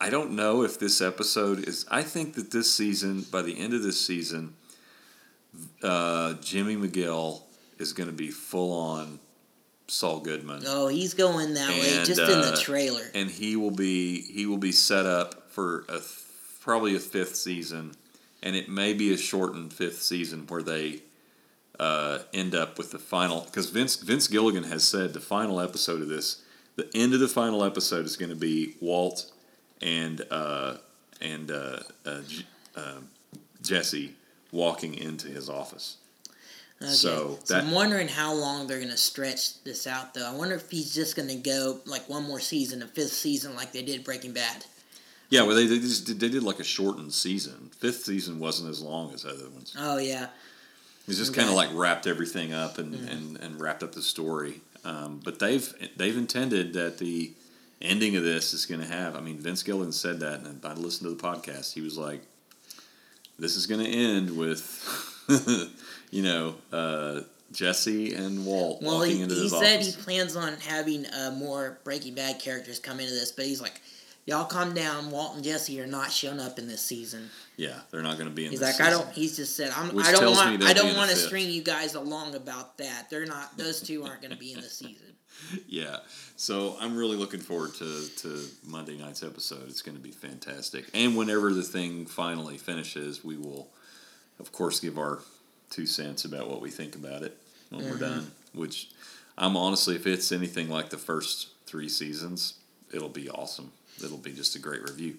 I 0.00 0.10
don't 0.10 0.32
know 0.32 0.62
if 0.64 0.78
this 0.78 1.00
episode 1.00 1.66
is. 1.68 1.86
I 1.90 2.02
think 2.02 2.34
that 2.34 2.50
this 2.50 2.74
season, 2.74 3.24
by 3.30 3.42
the 3.42 3.58
end 3.58 3.72
of 3.74 3.82
this 3.82 4.00
season, 4.04 4.54
uh, 5.82 6.34
Jimmy 6.34 6.76
McGill 6.76 7.42
is 7.78 7.92
going 7.92 8.08
to 8.08 8.14
be 8.14 8.30
full 8.30 8.72
on 8.72 9.18
Saul 9.86 10.20
Goodman 10.20 10.62
Oh, 10.66 10.88
he's 10.88 11.14
going 11.14 11.54
that 11.54 11.68
way 11.68 11.96
And, 11.96 12.06
just 12.06 12.20
in 12.20 12.40
the 12.40 12.52
uh, 12.54 12.56
trailer. 12.56 13.02
and 13.14 13.30
he 13.30 13.54
will 13.56 13.70
be 13.70 14.22
he 14.22 14.46
will 14.46 14.58
be 14.58 14.72
set 14.72 15.06
up 15.06 15.50
for 15.50 15.84
a 15.88 15.98
th- 15.98 16.20
probably 16.60 16.96
a 16.96 17.00
fifth 17.00 17.36
season, 17.36 17.92
and 18.42 18.56
it 18.56 18.68
may 18.68 18.94
be 18.94 19.12
a 19.12 19.16
shortened 19.16 19.72
fifth 19.72 20.00
season 20.02 20.46
where 20.48 20.62
they 20.62 21.02
uh, 21.78 22.20
end 22.32 22.54
up 22.54 22.78
with 22.78 22.90
the 22.92 22.98
final 22.98 23.42
because 23.42 23.68
Vince 23.70 23.96
Vince 23.96 24.26
Gilligan 24.26 24.64
has 24.64 24.82
said 24.88 25.12
the 25.12 25.20
final 25.20 25.60
episode 25.60 26.00
of 26.00 26.08
this, 26.08 26.42
the 26.76 26.88
end 26.94 27.12
of 27.14 27.20
the 27.20 27.28
final 27.28 27.62
episode 27.62 28.06
is 28.06 28.16
going 28.16 28.30
to 28.30 28.36
be 28.36 28.74
Walt 28.80 29.30
and 29.82 30.22
uh, 30.30 30.76
and 31.20 31.50
uh, 31.50 31.80
uh, 32.06 32.20
J- 32.28 32.44
um 32.76 33.08
Jesse 33.62 34.14
walking 34.52 34.94
into 34.94 35.28
his 35.28 35.48
office. 35.48 35.96
Okay. 36.82 36.90
So 36.92 37.38
So, 37.44 37.54
that- 37.54 37.64
I'm 37.64 37.70
wondering 37.70 38.08
how 38.08 38.34
long 38.34 38.66
they're 38.66 38.80
gonna 38.80 38.96
stretch 38.96 39.62
this 39.64 39.86
out, 39.86 40.12
though. 40.14 40.26
I 40.28 40.34
wonder 40.34 40.54
if 40.56 40.70
he's 40.70 40.94
just 40.94 41.16
gonna 41.16 41.36
go 41.36 41.80
like 41.86 42.08
one 42.08 42.24
more 42.24 42.40
season, 42.40 42.82
a 42.82 42.86
fifth 42.86 43.12
season, 43.12 43.54
like 43.56 43.72
they 43.72 43.82
did 43.82 44.04
Breaking 44.04 44.32
Bad. 44.32 44.64
Yeah, 45.30 45.42
well, 45.42 45.56
they, 45.56 45.66
they 45.66 45.78
just 45.78 46.06
did, 46.06 46.20
they 46.20 46.28
did 46.28 46.42
like 46.42 46.60
a 46.60 46.64
shortened 46.64 47.12
season. 47.12 47.70
Fifth 47.78 48.04
season 48.04 48.38
wasn't 48.38 48.70
as 48.70 48.80
long 48.82 49.12
as 49.14 49.24
other 49.24 49.48
ones. 49.48 49.74
Oh 49.78 49.96
yeah, 49.98 50.28
It's 51.08 51.16
just 51.18 51.30
Okay. 51.32 51.40
kind 51.40 51.48
of 51.50 51.56
like 51.56 51.70
wrapped 51.72 52.06
everything 52.06 52.52
up 52.52 52.78
and, 52.78 52.94
and, 53.08 53.38
and 53.38 53.60
wrapped 53.60 53.82
up 53.82 53.92
the 53.92 54.02
story. 54.02 54.60
Um, 54.84 55.20
but 55.24 55.38
they've 55.38 55.72
they've 55.96 56.16
intended 56.16 56.74
that 56.74 56.98
the 56.98 57.32
ending 57.80 58.16
of 58.16 58.24
this 58.24 58.54
is 58.54 58.66
going 58.66 58.80
to 58.80 58.86
have. 58.86 59.16
I 59.16 59.20
mean, 59.20 59.38
Vince 59.38 59.62
Gilligan 59.62 59.92
said 59.92 60.20
that, 60.20 60.40
and 60.40 60.64
I 60.64 60.74
listened 60.74 61.10
to 61.10 61.16
the 61.16 61.22
podcast. 61.22 61.74
He 61.74 61.80
was 61.80 61.98
like, 61.98 62.22
"This 63.38 63.56
is 63.56 63.66
going 63.66 63.84
to 63.84 63.90
end 63.90 64.36
with, 64.36 64.62
you 66.10 66.22
know, 66.22 66.54
uh, 66.72 67.20
Jesse 67.52 68.14
and 68.14 68.44
Walt 68.46 68.82
well 68.82 68.98
walking 68.98 69.16
he, 69.16 69.22
into 69.22 69.34
he 69.34 69.42
this 69.42 69.52
said 69.52 69.80
office." 69.80 69.96
he 69.96 70.02
plans 70.02 70.36
on 70.36 70.54
having 70.54 71.06
uh, 71.06 71.34
more 71.36 71.78
Breaking 71.84 72.14
Bad 72.14 72.40
characters 72.40 72.78
come 72.78 73.00
into 73.00 73.12
this, 73.12 73.32
but 73.32 73.44
he's 73.44 73.60
like, 73.60 73.80
y'all 74.26 74.44
calm 74.44 74.74
down. 74.74 75.10
Walt 75.10 75.36
and 75.36 75.44
Jesse 75.44 75.80
are 75.80 75.86
not 75.86 76.10
showing 76.10 76.40
up 76.40 76.58
in 76.58 76.66
this 76.66 76.80
season. 76.80 77.30
yeah, 77.56 77.80
they're 77.90 78.02
not 78.02 78.16
going 78.16 78.28
to 78.28 78.34
be 78.34 78.44
in. 78.44 78.50
He's 78.50 78.62
like, 78.62 78.80
I 78.80 78.90
don't. 78.90 79.10
He's 79.12 79.36
just 79.36 79.56
said, 79.56 79.70
I'm. 79.76 79.94
Which 79.94 80.06
I 80.06 80.12
don't 80.12 80.32
want. 80.32 80.62
I 80.64 80.72
don't 80.72 80.96
want 80.96 81.10
to 81.10 81.16
string 81.16 81.50
you 81.50 81.62
guys 81.62 81.94
along 81.94 82.34
about 82.34 82.78
that. 82.78 83.10
They're 83.10 83.26
not. 83.26 83.56
Those 83.56 83.80
two 83.80 84.04
aren't 84.04 84.20
going 84.20 84.32
to 84.32 84.38
be 84.38 84.52
in 84.52 84.60
the 84.60 84.68
season. 84.68 85.13
Yeah, 85.68 85.98
so 86.36 86.76
I'm 86.80 86.96
really 86.96 87.16
looking 87.16 87.40
forward 87.40 87.74
to, 87.74 88.08
to 88.08 88.44
Monday 88.66 88.96
night's 88.96 89.22
episode. 89.22 89.68
It's 89.68 89.82
going 89.82 89.96
to 89.96 90.02
be 90.02 90.10
fantastic. 90.10 90.86
And 90.94 91.16
whenever 91.16 91.52
the 91.52 91.62
thing 91.62 92.06
finally 92.06 92.56
finishes, 92.56 93.22
we 93.24 93.36
will, 93.36 93.68
of 94.40 94.52
course, 94.52 94.80
give 94.80 94.98
our 94.98 95.20
two 95.70 95.86
cents 95.86 96.24
about 96.24 96.48
what 96.48 96.60
we 96.60 96.70
think 96.70 96.94
about 96.94 97.22
it 97.22 97.36
when 97.70 97.84
we're 97.84 97.98
done. 97.98 98.30
Which 98.54 98.88
I'm 99.36 99.56
honestly, 99.56 99.96
if 99.96 100.06
it's 100.06 100.32
anything 100.32 100.68
like 100.68 100.90
the 100.90 100.98
first 100.98 101.48
three 101.66 101.88
seasons, 101.88 102.54
it'll 102.92 103.08
be 103.08 103.28
awesome. 103.28 103.72
It'll 104.02 104.18
be 104.18 104.32
just 104.32 104.56
a 104.56 104.58
great 104.58 104.82
review. 104.82 105.16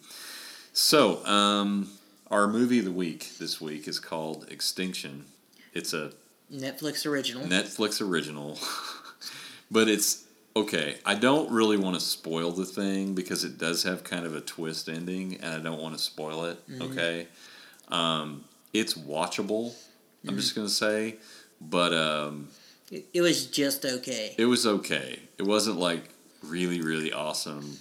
So, 0.74 1.26
um, 1.26 1.90
our 2.32 2.48
movie 2.48 2.80
of 2.80 2.86
the 2.86 2.92
week 2.92 3.38
this 3.40 3.62
week 3.62 3.88
is 3.88 4.00
called 4.00 4.48
Extinction. 4.50 5.26
It's 5.74 5.94
a 5.94 6.12
Netflix 6.52 7.06
original. 7.06 7.46
Netflix 7.46 8.02
original, 8.06 8.58
but 9.72 9.88
it's 9.88 10.24
okay, 10.56 10.98
I 11.06 11.16
don't 11.16 11.52
really 11.52 11.78
want 11.78 11.96
to 11.96 12.00
spoil 12.02 12.52
the 12.52 12.66
thing 12.66 13.14
because 13.14 13.44
it 13.44 13.58
does 13.58 13.84
have 13.84 14.04
kind 14.04 14.26
of 14.26 14.36
a 14.36 14.42
twist 14.42 14.88
ending, 14.88 15.38
and 15.42 15.54
I 15.54 15.60
don't 15.60 15.82
want 15.82 15.96
to 15.98 16.02
spoil 16.02 16.46
it. 16.46 16.66
Mm-hmm. 16.70 16.82
Okay, 16.84 17.28
um, 17.90 18.44
it's 18.74 18.94
watchable. 18.94 19.74
I'm 20.28 20.38
just 20.38 20.56
gonna 20.56 20.70
say, 20.70 21.16
but 21.62 21.94
um, 21.94 22.48
It, 22.92 23.06
it 23.14 23.22
was 23.22 23.46
just 23.46 23.86
okay. 23.86 24.34
it 24.38 24.46
was 24.46 24.66
okay. 24.66 25.20
It 25.38 25.44
wasn't 25.44 25.78
like 25.78 26.04
really 26.44 26.82
really 26.82 27.12
awesome, 27.14 27.78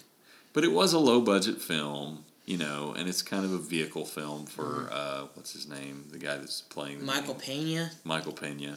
but 0.53 0.63
it 0.65 0.73
was 0.73 0.93
a 0.93 0.99
low 0.99 1.21
budget 1.21 1.61
film. 1.63 2.25
You 2.47 2.59
know, 2.59 2.95
and 2.95 3.09
it's 3.09 3.23
kind 3.23 3.43
of 3.47 3.55
a 3.55 3.59
vehicle 3.59 4.05
film 4.05 4.45
for 4.45 4.91
uh, 4.93 5.23
what's 5.33 5.55
his 5.55 5.67
name, 5.67 6.05
the 6.11 6.19
guy 6.19 6.37
that's 6.37 6.61
playing 6.61 6.99
the 6.99 7.07
Mm-hmm. 7.07 7.21
Michael 7.21 7.35
main- 7.35 7.41
Pena. 7.65 7.91
Michael 8.05 8.33
Pena, 8.35 8.77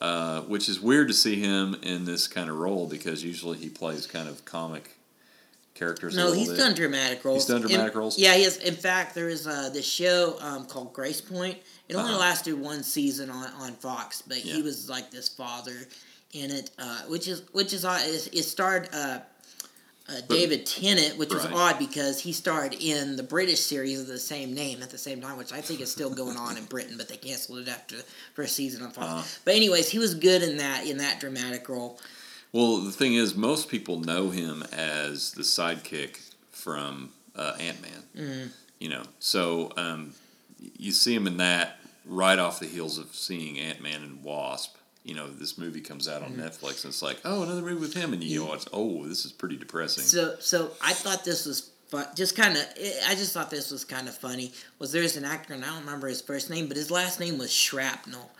uh, 0.00 0.42
which 0.42 0.68
is 0.68 0.80
weird 0.80 1.08
to 1.08 1.14
see 1.14 1.36
him 1.40 1.76
in 1.82 2.04
this 2.04 2.28
kind 2.28 2.48
of 2.50 2.56
role 2.58 2.86
because 2.86 3.24
usually 3.24 3.58
he 3.58 3.68
plays 3.68 4.06
kind 4.06 4.28
of 4.28 4.44
comic 4.44 4.96
characters. 5.74 6.16
No, 6.16 6.32
he's 6.32 6.48
bit. 6.48 6.58
done 6.58 6.74
dramatic 6.74 7.24
roles. 7.24 7.46
He's 7.46 7.54
done 7.54 7.60
dramatic 7.66 7.92
In- 7.94 7.98
roles? 7.98 8.18
Yeah, 8.18 8.34
he 8.34 8.44
has. 8.44 8.56
In 8.58 8.74
fact, 8.74 9.14
there 9.14 9.28
is 9.28 9.46
uh, 9.46 9.70
this 9.72 9.86
show 9.86 10.36
um, 10.40 10.66
called 10.66 10.92
Gracepoint. 10.92 11.56
It 11.88 11.94
only 11.96 12.10
Uh-huh. 12.10 12.20
lasted 12.20 12.54
one 12.60 12.82
season 12.82 13.30
on, 13.30 13.46
on 13.60 13.72
Fox, 13.74 14.22
but 14.22 14.36
he 14.38 14.62
was 14.62 14.88
like 14.90 15.10
this 15.10 15.28
father 15.28 15.86
in 16.32 16.50
it, 16.50 16.70
uh, 16.78 17.02
which 17.08 17.26
is 17.28 17.42
which 17.52 17.72
is 17.72 17.84
odd. 17.84 18.02
It, 18.04 18.28
it 18.32 18.42
starred 18.42 18.88
uh, 20.08 20.12
uh, 20.12 20.20
David 20.28 20.66
Tennant, 20.66 21.18
which 21.18 21.32
was 21.32 21.44
odd 21.46 21.78
because 21.78 22.20
he 22.20 22.32
starred 22.32 22.74
in 22.74 23.16
the 23.16 23.22
British 23.22 23.60
series 23.60 24.00
of 24.00 24.06
the 24.06 24.18
same 24.18 24.54
name 24.54 24.82
at 24.82 24.90
the 24.90 24.98
same 24.98 25.20
time, 25.20 25.36
which 25.36 25.52
I 25.52 25.60
think 25.60 25.80
is 25.80 25.90
still 25.90 26.10
going 26.10 26.36
on 26.36 26.56
in 26.56 26.64
Britain, 26.64 26.96
but 26.96 27.08
they 27.08 27.16
canceled 27.16 27.60
it 27.60 27.68
after 27.68 27.96
the 27.96 28.04
first 28.34 28.54
season 28.54 28.82
on 28.82 28.90
Fox. 28.90 29.06
Uh-huh. 29.06 29.22
But 29.44 29.54
anyways, 29.54 29.90
he 29.90 29.98
was 29.98 30.14
good 30.14 30.42
in 30.42 30.56
that 30.58 30.86
in 30.86 30.98
that 30.98 31.20
dramatic 31.20 31.68
role. 31.68 32.00
Well, 32.52 32.78
the 32.78 32.92
thing 32.92 33.14
is, 33.14 33.34
most 33.34 33.68
people 33.68 34.00
know 34.00 34.30
him 34.30 34.64
as 34.72 35.32
the 35.32 35.42
sidekick 35.42 36.18
from 36.50 37.10
uh, 37.36 37.56
Ant 37.60 37.82
Man. 37.82 38.02
Mm. 38.16 38.50
You 38.78 38.88
know, 38.88 39.02
so 39.18 39.72
um, 39.76 40.14
you 40.78 40.92
see 40.92 41.14
him 41.14 41.26
in 41.26 41.36
that 41.36 41.78
right 42.06 42.38
off 42.38 42.60
the 42.60 42.66
heels 42.66 42.96
of 42.96 43.14
seeing 43.14 43.58
Ant 43.58 43.82
Man 43.82 44.02
and 44.02 44.24
Wasp. 44.24 44.77
You 45.08 45.14
know, 45.14 45.26
this 45.28 45.56
movie 45.56 45.80
comes 45.80 46.06
out 46.06 46.22
on 46.22 46.32
Mm-hmm. 46.32 46.42
Netflix, 46.42 46.84
and 46.84 46.90
it's 46.92 47.00
like, 47.02 47.18
oh, 47.24 47.42
another 47.42 47.62
movie 47.62 47.80
with 47.80 47.94
him, 47.94 48.12
and 48.12 48.22
you 48.22 48.44
watch, 48.44 48.66
oh, 48.72 49.06
this 49.06 49.24
is 49.24 49.32
pretty 49.32 49.56
depressing. 49.56 50.04
So, 50.04 50.36
so 50.38 50.70
I 50.82 50.92
thought 50.92 51.24
this 51.24 51.46
was 51.46 51.70
fun. 51.88 52.06
Just 52.14 52.36
kind 52.36 52.56
of, 52.58 52.62
I 53.08 53.14
just 53.14 53.32
thought 53.32 53.48
this 53.50 53.70
was 53.70 53.84
kind 53.86 54.06
of 54.06 54.14
funny. 54.14 54.52
Was 54.78 54.92
there's 54.92 55.16
an 55.16 55.24
actor, 55.24 55.54
and 55.54 55.64
I 55.64 55.68
don't 55.68 55.80
remember 55.80 56.08
his 56.08 56.20
first 56.20 56.50
name, 56.50 56.68
but 56.68 56.76
his 56.76 56.90
last 56.90 57.20
name 57.20 57.38
was 57.38 57.50
Shrapnel, 57.50 58.30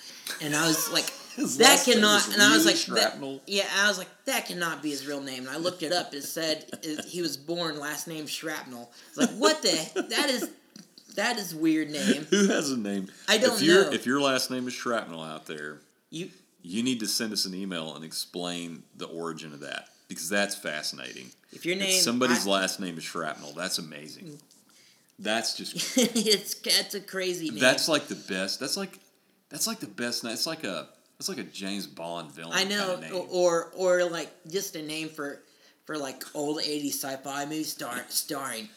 and 0.43 0.55
I 0.55 0.67
was 0.69 0.93
like, 0.93 1.07
that 1.57 1.83
cannot. 1.87 2.31
And 2.35 2.43
I 2.43 2.51
was 2.55 2.67
really 2.67 2.75
like, 2.77 2.85
that- 2.87 3.13
Shrapnel? 3.13 3.41
yeah, 3.47 3.65
I 3.79 3.89
was 3.89 3.97
like, 3.97 4.09
that 4.27 4.45
cannot 4.47 4.83
be 4.83 4.91
his 4.91 5.07
real 5.07 5.23
name. 5.23 5.47
And 5.47 5.51
I 5.51 5.57
looked 5.57 5.83
it 5.83 5.93
up. 5.93 6.13
It 6.13 6.25
said 6.25 6.67
it, 6.83 7.07
he 7.07 7.23
was 7.23 7.39
born 7.39 7.81
last 7.81 8.09
name 8.09 8.27
Shrapnel. 8.27 8.91
Like, 9.17 9.31
what 9.31 9.63
the? 9.63 10.03
That 10.11 10.29
is, 10.29 10.51
that 11.15 11.39
is 11.39 11.55
weird 11.55 11.89
name. 11.91 12.27
Who 12.29 12.49
has 12.49 12.71
a 12.71 12.77
name? 12.77 13.09
I 13.27 13.39
don't 13.39 13.61
if 13.63 13.67
know. 13.67 13.91
If 13.91 14.05
your 14.05 14.21
last 14.21 14.51
name 14.51 14.69
is 14.69 14.75
Shrapnel 14.75 15.23
out 15.23 15.47
there, 15.47 15.79
You, 16.11 16.29
you 16.69 16.83
need 16.83 17.01
to 17.01 17.07
send 17.07 17.33
us 17.33 17.47
an 17.47 17.55
email 17.55 17.95
and 17.97 18.05
explain 18.05 18.83
the 18.97 19.07
origin 19.07 19.53
of 19.55 19.61
that 19.61 19.89
because 20.09 20.29
that's 20.29 20.55
fascinating. 20.55 21.31
if 21.53 21.65
your 21.65 21.75
If 21.77 21.81
name, 21.81 22.01
somebody's 22.03 22.47
I- 22.47 22.51
last 22.51 22.79
name 22.79 22.99
is 22.99 23.05
Shrapnel, 23.05 23.53
that's 23.57 23.79
amazing. 23.79 24.39
That's 25.19 25.57
just 25.57 25.75
it's 25.99 26.55
that's 26.55 26.95
a 26.95 27.01
crazy 27.01 27.51
name. 27.51 27.59
that's 27.59 27.89
like 27.89 28.07
the 28.07 28.15
best. 28.15 28.61
That's 28.61 28.77
like 28.77 28.99
that's 29.49 29.67
like 29.67 29.81
the 29.81 29.87
best. 29.89 30.25
It's 30.25 30.47
like 30.47 30.63
a 30.65 30.89
it's 31.19 31.29
like 31.29 31.39
a 31.39 31.43
James 31.45 31.87
Bond 31.87 32.31
villain. 32.33 32.53
I 32.55 32.65
know, 32.65 32.99
kinda 32.99 33.15
name. 33.15 33.27
or 33.31 33.71
or 33.75 34.05
like 34.05 34.31
just 34.49 34.77
a 34.77 34.83
name 34.83 35.09
for 35.09 35.41
for 35.87 35.97
like 35.99 36.23
old 36.35 36.59
'80s 36.61 36.91
sci-fi 36.95 37.45
movies 37.47 37.73
star, 37.73 38.05
starring 38.11 38.69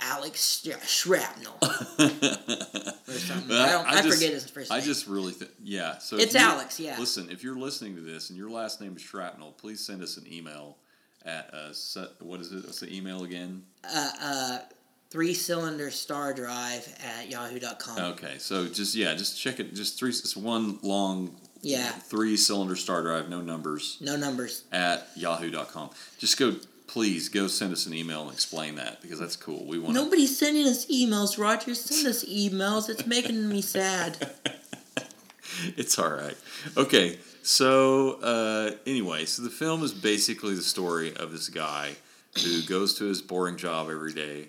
Alex 0.00 0.62
Sh- 0.64 0.86
Shrapnel 0.86 1.54
or 1.62 1.68
something. 1.68 3.48
But 3.48 3.60
I, 3.60 3.70
don't, 3.72 3.86
I, 3.86 4.02
just- 4.02 4.14
forget 4.18 4.32
his 4.32 4.48
first 4.50 4.70
I 4.72 4.80
just 4.80 5.06
really 5.06 5.32
think, 5.32 5.50
yeah. 5.62 5.98
So 5.98 6.16
It's 6.16 6.34
Alex, 6.34 6.78
yeah. 6.80 6.96
Listen, 6.98 7.28
if 7.30 7.42
you're 7.42 7.56
listening 7.58 7.94
to 7.96 8.00
this 8.00 8.30
and 8.30 8.38
your 8.38 8.50
last 8.50 8.80
name 8.80 8.96
is 8.96 9.02
Shrapnel, 9.02 9.52
please 9.52 9.84
send 9.84 10.02
us 10.02 10.16
an 10.16 10.24
email 10.32 10.76
at 11.24 11.50
uh, 11.52 11.72
what 12.20 12.40
is 12.40 12.52
it? 12.52 12.64
What's 12.64 12.80
the 12.80 12.94
email 12.94 13.24
again? 13.24 13.62
uh, 13.84 14.10
uh, 14.20 14.58
three 15.10 15.32
cylinder 15.34 15.90
star 15.90 16.34
drive 16.34 16.86
at 17.04 17.30
yahoo.com. 17.30 17.98
Okay, 18.12 18.34
so 18.38 18.66
just 18.66 18.94
yeah, 18.94 19.14
just 19.14 19.40
check 19.40 19.58
it. 19.60 19.74
Just 19.74 19.98
three. 19.98 20.10
It's 20.10 20.36
one 20.36 20.78
long. 20.82 21.34
Yeah. 21.62 21.88
Three 21.92 22.36
cylinder 22.36 22.76
star 22.76 23.00
drive, 23.00 23.30
no 23.30 23.40
numbers 23.40 23.96
No 24.02 24.16
numbers. 24.16 24.64
at 24.70 25.08
yahoo.com. 25.16 25.88
Just 26.18 26.38
go, 26.38 26.56
please 26.86 27.28
go 27.28 27.46
send 27.46 27.72
us 27.72 27.86
an 27.86 27.94
email 27.94 28.22
and 28.22 28.32
explain 28.32 28.76
that 28.76 29.00
because 29.02 29.18
that's 29.18 29.36
cool. 29.36 29.64
We 29.64 29.78
want. 29.78 29.94
Nobody's 29.94 30.38
sending 30.38 30.66
us 30.66 30.86
emails, 30.86 31.38
Roger. 31.38 31.74
Send 31.74 32.06
us 32.06 32.24
emails. 32.24 32.88
It's 32.88 33.06
making 33.06 33.48
me 33.48 33.60
sad. 33.62 34.30
it's 35.76 35.98
all 35.98 36.10
right. 36.10 36.36
Okay, 36.76 37.18
so 37.42 38.20
uh, 38.22 38.70
anyway, 38.86 39.24
so 39.24 39.42
the 39.42 39.50
film 39.50 39.82
is 39.82 39.92
basically 39.92 40.54
the 40.54 40.62
story 40.62 41.14
of 41.16 41.32
this 41.32 41.48
guy 41.48 41.92
who 42.42 42.62
goes 42.62 42.94
to 42.98 43.04
his 43.04 43.22
boring 43.22 43.56
job 43.56 43.88
every 43.90 44.12
day, 44.12 44.48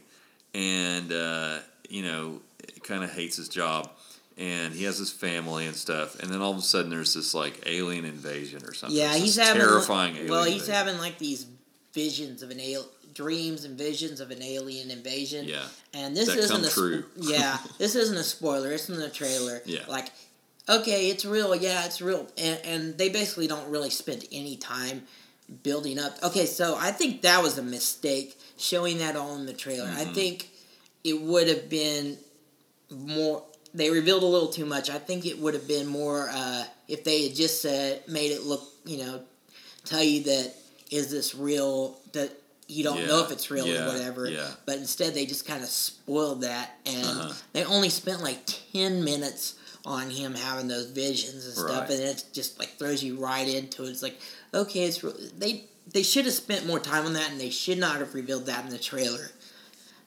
and 0.53 1.11
uh, 1.11 1.59
you 1.89 2.03
know, 2.03 2.41
kind 2.83 3.03
of 3.03 3.11
hates 3.13 3.37
his 3.37 3.49
job, 3.49 3.91
and 4.37 4.73
he 4.73 4.83
has 4.85 4.97
his 4.97 5.11
family 5.11 5.67
and 5.67 5.75
stuff, 5.75 6.19
and 6.19 6.31
then 6.31 6.41
all 6.41 6.51
of 6.51 6.57
a 6.57 6.61
sudden 6.61 6.89
there's 6.89 7.13
this 7.13 7.33
like 7.33 7.63
alien 7.65 8.05
invasion 8.05 8.63
or 8.65 8.73
something. 8.73 8.97
Yeah, 8.97 9.13
he's 9.15 9.35
having 9.35 9.61
terrifying. 9.61 10.15
Alien 10.15 10.31
Well, 10.31 10.43
he's 10.43 10.53
invasion. 10.67 10.73
having 10.73 10.97
like 10.97 11.17
these 11.19 11.45
visions 11.95 12.43
of 12.43 12.51
an 12.51 12.59
al- 12.59 12.87
dreams 13.15 13.63
and 13.65 13.75
visions 13.77 14.19
of 14.19 14.29
an 14.29 14.43
alien 14.43 14.91
invasion. 14.91 15.47
Yeah. 15.47 15.63
and 15.93 16.15
this 16.15 16.27
That 16.27 16.37
isn't 16.37 16.63
a 16.65 16.69
true. 16.69 17.05
yeah, 17.15 17.57
this 17.79 17.95
isn't 17.95 18.17
a 18.17 18.23
spoiler. 18.23 18.71
It's 18.73 18.89
in 18.89 18.97
the 18.99 19.09
trailer. 19.09 19.61
Yeah. 19.65 19.79
like 19.87 20.09
okay, 20.69 21.09
it's 21.09 21.25
real. 21.25 21.55
Yeah, 21.55 21.85
it's 21.85 22.01
real, 22.01 22.27
and, 22.37 22.59
and 22.65 22.97
they 22.97 23.09
basically 23.09 23.47
don't 23.47 23.69
really 23.71 23.89
spend 23.89 24.25
any 24.31 24.57
time 24.57 25.03
building 25.63 25.97
up. 25.99 26.17
Okay, 26.23 26.45
so 26.45 26.75
I 26.77 26.91
think 26.91 27.21
that 27.23 27.41
was 27.41 27.57
a 27.57 27.63
mistake 27.63 28.37
showing 28.57 28.97
that 28.99 29.15
all 29.15 29.35
in 29.35 29.45
the 29.47 29.53
trailer. 29.53 29.87
I 29.89 30.03
Mm-hmm. 30.03 30.13
think 30.13 30.49
it 31.03 31.21
would 31.21 31.47
have 31.47 31.69
been 31.69 32.17
more 32.91 33.43
they 33.73 33.89
revealed 33.89 34.23
a 34.23 34.25
little 34.25 34.47
too 34.49 34.65
much. 34.65 34.89
I 34.89 34.97
think 34.97 35.25
it 35.25 35.37
would 35.37 35.53
have 35.53 35.67
been 35.67 35.85
more 35.87 36.29
uh, 36.31 36.63
if 36.87 37.03
they 37.03 37.27
had 37.27 37.35
just 37.35 37.61
said 37.61 38.07
made 38.07 38.31
it 38.31 38.43
look, 38.43 38.63
you 38.85 38.97
know, 39.03 39.21
tell 39.83 40.01
you 40.03 40.23
that 40.23 40.53
is 40.91 41.09
this 41.11 41.35
real 41.35 41.97
that 42.13 42.31
you 42.67 42.83
don't 42.83 43.05
know 43.07 43.23
if 43.23 43.31
it's 43.31 43.51
real 43.51 43.67
yeah, 43.67 43.83
or 43.85 43.93
whatever. 43.93 44.27
yeah. 44.29 44.49
But 44.65 44.77
instead 44.77 45.13
they 45.13 45.25
just 45.25 45.45
kind 45.47 45.61
of 45.63 45.69
spoiled 45.69 46.41
that 46.41 46.77
and 46.85 47.05
Uh-huh. 47.05 47.33
they 47.53 47.63
only 47.63 47.89
spent 47.89 48.21
like 48.23 48.39
10 48.73 49.03
minutes 49.03 49.53
on 49.85 50.09
him 50.09 50.33
having 50.33 50.67
those 50.67 50.87
visions 50.89 51.45
and 51.45 51.53
stuff 51.53 51.81
Right. 51.81 51.91
and 51.91 51.99
it 52.01 52.23
just 52.33 52.57
like 52.57 52.77
throws 52.79 53.03
you 53.03 53.17
right 53.17 53.47
into 53.47 53.83
it. 53.83 53.89
It's 53.89 54.01
like, 54.01 54.19
okay, 54.53 54.85
it's 54.85 55.03
real. 55.03 55.15
they 55.37 55.65
they 55.91 56.01
should 56.01 56.25
have 56.25 56.33
spent 56.33 56.65
more 56.65 56.79
time 56.79 57.05
on 57.05 57.13
that 57.13 57.29
and 57.29 57.39
they 57.39 57.51
should 57.51 57.77
not 57.77 57.97
have 57.97 58.15
revealed 58.15 58.47
that 58.47 58.65
in 58.65 58.71
the 58.71 58.79
trailer. 58.79 59.29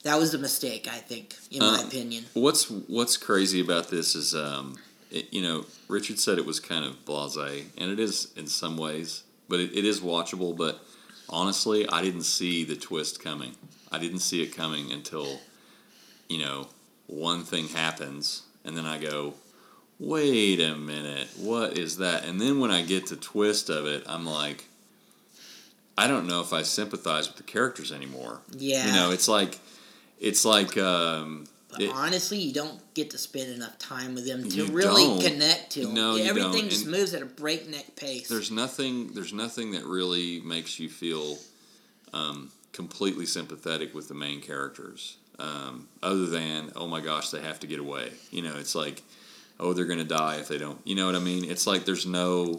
That 0.02 0.18
was 0.18 0.34
a 0.34 0.38
mistake, 0.38 0.88
I 0.90 0.98
think, 0.98 1.36
in 1.52 1.60
my 1.60 1.78
Um, 1.80 1.86
opinion. 1.86 2.24
What's 2.34 2.64
What's 2.68 3.16
crazy 3.16 3.60
about 3.60 3.88
this 3.90 4.16
is, 4.16 4.34
um, 4.34 4.76
it, 5.12 5.32
you 5.32 5.40
know, 5.42 5.66
Richard 5.86 6.18
said 6.18 6.38
it 6.38 6.46
was 6.46 6.58
kind 6.58 6.84
of 6.84 7.04
blasé, 7.04 7.66
and 7.76 7.90
it 7.92 8.00
is 8.00 8.28
in 8.36 8.48
some 8.48 8.76
ways, 8.76 9.22
but 9.48 9.60
it, 9.60 9.76
it 9.76 9.84
is 9.84 10.00
watchable. 10.00 10.56
But 10.56 10.80
honestly, 11.28 11.88
I 11.88 12.02
didn't 12.02 12.24
see 12.24 12.64
the 12.64 12.76
twist 12.76 13.22
coming. 13.22 13.52
I 13.90 13.98
didn't 13.98 14.20
see 14.20 14.42
it 14.42 14.54
coming 14.54 14.92
until, 14.92 15.40
you 16.28 16.38
know, 16.38 16.68
one 17.06 17.42
thing 17.42 17.68
happens, 17.68 18.42
and 18.64 18.76
then 18.76 18.84
I 18.86 18.98
go, 18.98 19.34
"Wait 19.98 20.60
a 20.60 20.76
minute, 20.76 21.28
what 21.36 21.78
is 21.78 21.98
that?" 21.98 22.24
And 22.24 22.40
then 22.40 22.60
when 22.60 22.70
I 22.70 22.82
get 22.82 23.06
to 23.06 23.16
twist 23.16 23.70
of 23.70 23.86
it, 23.86 24.04
I'm 24.06 24.26
like, 24.26 24.64
I 25.96 26.06
don't 26.06 26.26
know 26.26 26.40
if 26.40 26.52
I 26.52 26.62
sympathize 26.62 27.28
with 27.28 27.36
the 27.36 27.42
characters 27.42 27.92
anymore. 27.92 28.40
Yeah. 28.56 28.86
You 28.86 28.92
know, 28.92 29.10
it's 29.10 29.28
like, 29.28 29.58
it's 30.20 30.44
like. 30.44 30.76
Um, 30.76 31.46
But 31.70 31.82
it- 31.82 31.90
honestly, 31.90 32.38
you 32.38 32.52
don't 32.52 32.80
get 32.94 33.10
to 33.10 33.18
spend 33.18 33.50
enough 33.52 33.78
time 33.78 34.14
with 34.14 34.26
them 34.26 34.48
to 34.48 34.64
really 34.66 35.04
don't. 35.04 35.20
connect 35.22 35.72
to 35.72 35.82
them. 35.86 35.94
No, 35.94 36.16
Everything 36.16 36.68
just 36.70 36.86
moves 36.86 37.12
at 37.14 37.20
a 37.22 37.26
breakneck 37.26 37.94
pace. 37.94 38.26
there's 38.28 38.50
nothing 38.50 39.12
there's 39.12 39.32
nothing 39.34 39.72
that 39.72 39.84
really 39.84 40.40
makes 40.40 40.80
you 40.80 40.88
feel 40.88 41.36
um, 42.14 42.50
completely 42.72 43.26
sympathetic 43.26 43.94
with 43.94 44.08
the 44.08 44.14
main 44.14 44.40
characters 44.40 45.16
um, 45.38 45.88
other 46.02 46.26
than 46.26 46.72
oh 46.74 46.86
my 46.86 47.00
gosh 47.00 47.30
they 47.30 47.40
have 47.42 47.60
to 47.60 47.66
get 47.66 47.78
away 47.80 48.10
you 48.30 48.40
know 48.42 48.56
it's 48.56 48.74
like 48.74 49.02
oh 49.60 49.72
they're 49.72 49.84
gonna 49.84 50.04
die 50.04 50.36
if 50.36 50.48
they 50.48 50.58
don't 50.58 50.78
you 50.84 50.94
know 50.94 51.06
what 51.06 51.14
i 51.14 51.18
mean 51.18 51.44
it's 51.44 51.66
like 51.66 51.84
there's 51.84 52.06
no 52.06 52.58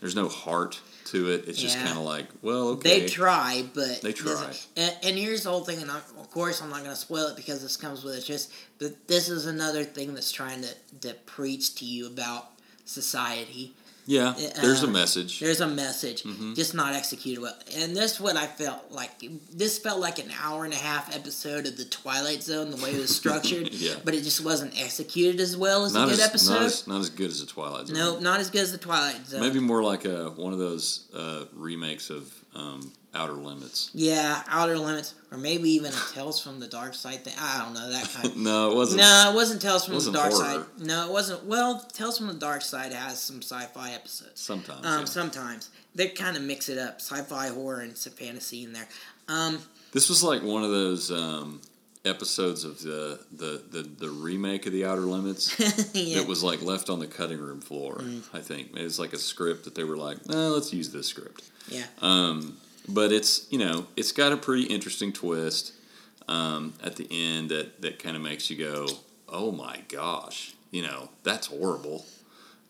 there's 0.00 0.14
no 0.14 0.28
heart 0.28 0.80
to 1.10 1.30
it 1.30 1.44
it's 1.46 1.58
just 1.60 1.76
kind 1.78 1.96
of 1.96 2.04
like 2.04 2.26
well 2.42 2.68
okay 2.68 3.00
They 3.00 3.06
try, 3.06 3.64
but 3.74 4.02
They 4.02 4.12
try. 4.12 4.52
And, 4.76 4.96
and 5.02 5.16
here's 5.16 5.44
the 5.44 5.50
whole 5.50 5.64
thing, 5.64 5.80
and 5.82 5.90
I, 5.90 5.96
of 5.96 6.30
course 6.30 6.60
I'm 6.62 6.70
not 6.70 6.80
going 6.80 6.90
to 6.90 6.96
spoil 6.96 7.28
it 7.28 7.36
because 7.36 7.62
this 7.62 7.76
comes 7.76 8.04
with 8.04 8.16
it. 8.18 8.24
Just, 8.24 8.52
but 8.78 9.08
this 9.08 9.28
is 9.28 9.46
another 9.46 9.84
thing 9.84 10.14
that's 10.14 10.30
trying 10.32 10.62
to, 10.62 10.74
to 11.08 11.14
preach 11.26 11.74
to 11.76 11.84
you 11.84 12.06
about 12.06 12.50
society. 12.84 13.74
Yeah, 14.10 14.32
there's 14.62 14.82
a 14.82 14.86
Uh, 14.86 14.90
message. 14.90 15.38
There's 15.38 15.60
a 15.60 15.66
message, 15.68 16.22
Mm-hmm. 16.22 16.54
just 16.54 16.72
not 16.72 16.94
executed 16.94 17.42
well. 17.42 17.54
And 17.76 17.94
this 17.94 18.12
is 18.14 18.20
what 18.20 18.36
I 18.36 18.46
felt 18.46 18.90
like. 18.90 19.10
This 19.52 19.76
felt 19.78 20.00
like 20.00 20.18
an 20.18 20.30
hour 20.42 20.64
and 20.64 20.72
a 20.72 20.78
half 20.78 21.14
episode 21.14 21.66
of 21.66 21.76
the 21.76 21.84
Twilight 21.84 22.42
Zone, 22.42 22.70
the 22.70 22.78
way 22.82 22.90
it 22.94 22.98
was 23.00 23.14
structured. 23.14 23.68
Yeah. 23.74 23.94
But 24.02 24.14
it 24.14 24.22
just 24.24 24.42
wasn't 24.42 24.80
executed 24.80 25.40
as 25.40 25.56
well 25.58 25.84
as 25.84 25.92
Not 25.92 26.08
a 26.08 26.12
as, 26.12 26.16
good 26.18 26.24
episode. 26.26 26.52
not 26.54 26.62
as 26.62 26.86
not 26.86 27.00
as 27.00 27.10
good 27.10 27.30
as 27.30 27.40
the 27.40 27.46
Twilight 27.46 27.86
Zone. 27.88 27.96
no, 27.98 28.18
not 28.18 28.40
as 28.40 28.48
good 28.50 28.62
as 28.62 28.72
the 28.72 28.78
Twilight 28.78 29.26
Zone. 29.26 29.40
Maybe 29.42 29.60
more 29.60 29.82
like 29.82 30.06
a 30.06 30.30
one 30.30 30.54
of 30.54 30.58
those 30.58 31.04
uh, 31.14 31.44
remakes 31.52 32.08
of 32.08 32.32
um, 32.54 32.90
Outer 33.14 33.32
Limits. 33.32 33.90
Yeah, 33.94 34.42
Outer 34.48 34.78
Limits, 34.78 35.14
or 35.32 35.38
maybe 35.38 35.70
even 35.70 35.92
a 35.92 36.14
Tales 36.14 36.42
from 36.42 36.60
the 36.60 36.66
Dark 36.66 36.94
Side 36.94 37.24
thing. 37.24 37.34
I 37.38 37.64
don't 37.64 37.74
know 37.74 37.90
that 37.90 38.08
kind. 38.12 38.36
no, 38.44 38.70
it 38.70 38.74
wasn't. 38.76 39.00
no, 39.00 39.30
it 39.32 39.34
wasn't 39.34 39.62
Tales 39.62 39.84
from 39.86 39.94
wasn't 39.94 40.14
the 40.14 40.20
Dark 40.20 40.32
horror. 40.32 40.66
Side. 40.76 40.86
No, 40.86 41.06
it 41.08 41.12
wasn't. 41.12 41.44
Well, 41.44 41.80
Tales 41.92 42.18
from 42.18 42.26
the 42.28 42.34
Dark 42.34 42.62
Side 42.62 42.92
has 42.92 43.20
some 43.20 43.40
sci-fi 43.42 43.92
episodes. 43.92 44.40
Sometimes. 44.40 44.84
Um, 44.86 45.00
yeah. 45.00 45.04
sometimes 45.06 45.70
they 45.94 46.08
kind 46.08 46.36
of 46.36 46.42
mix 46.42 46.68
it 46.68 46.78
up, 46.78 47.00
sci-fi, 47.00 47.48
horror, 47.48 47.80
and 47.80 47.96
some 47.96 48.12
fantasy 48.12 48.62
in 48.64 48.72
there. 48.72 48.88
Um, 49.28 49.58
This 49.92 50.08
was 50.08 50.22
like 50.22 50.42
one 50.42 50.62
of 50.62 50.70
those 50.70 51.10
um, 51.10 51.60
episodes 52.04 52.64
of 52.64 52.80
the, 52.82 53.18
the, 53.32 53.62
the, 53.70 53.82
the 53.82 54.10
remake 54.10 54.66
of 54.66 54.72
the 54.72 54.84
Outer 54.84 55.00
Limits 55.02 55.58
yeah. 55.94 56.18
that 56.18 56.28
was 56.28 56.42
like 56.42 56.62
left 56.62 56.90
on 56.90 56.98
the 56.98 57.06
cutting 57.06 57.38
room 57.38 57.60
floor. 57.60 57.96
Mm. 57.96 58.22
I 58.34 58.40
think 58.40 58.76
it 58.76 58.82
was 58.82 58.98
like 58.98 59.12
a 59.12 59.18
script 59.18 59.64
that 59.64 59.74
they 59.74 59.84
were 59.84 59.96
like, 59.96 60.18
eh, 60.28 60.34
let's 60.34 60.72
use 60.72 60.92
this 60.92 61.06
script. 61.06 61.42
Yeah. 61.68 61.84
Um, 62.00 62.56
but 62.88 63.12
it's 63.12 63.46
you 63.50 63.58
know 63.58 63.86
it's 63.96 64.12
got 64.12 64.32
a 64.32 64.36
pretty 64.36 64.64
interesting 64.64 65.12
twist 65.12 65.72
um, 66.28 66.74
at 66.82 66.96
the 66.96 67.06
end 67.10 67.50
that 67.50 67.80
that 67.82 67.98
kind 67.98 68.16
of 68.16 68.22
makes 68.22 68.50
you 68.50 68.56
go, 68.56 68.86
oh 69.28 69.52
my 69.52 69.82
gosh, 69.88 70.54
you 70.70 70.82
know 70.82 71.10
that's 71.22 71.46
horrible. 71.48 72.04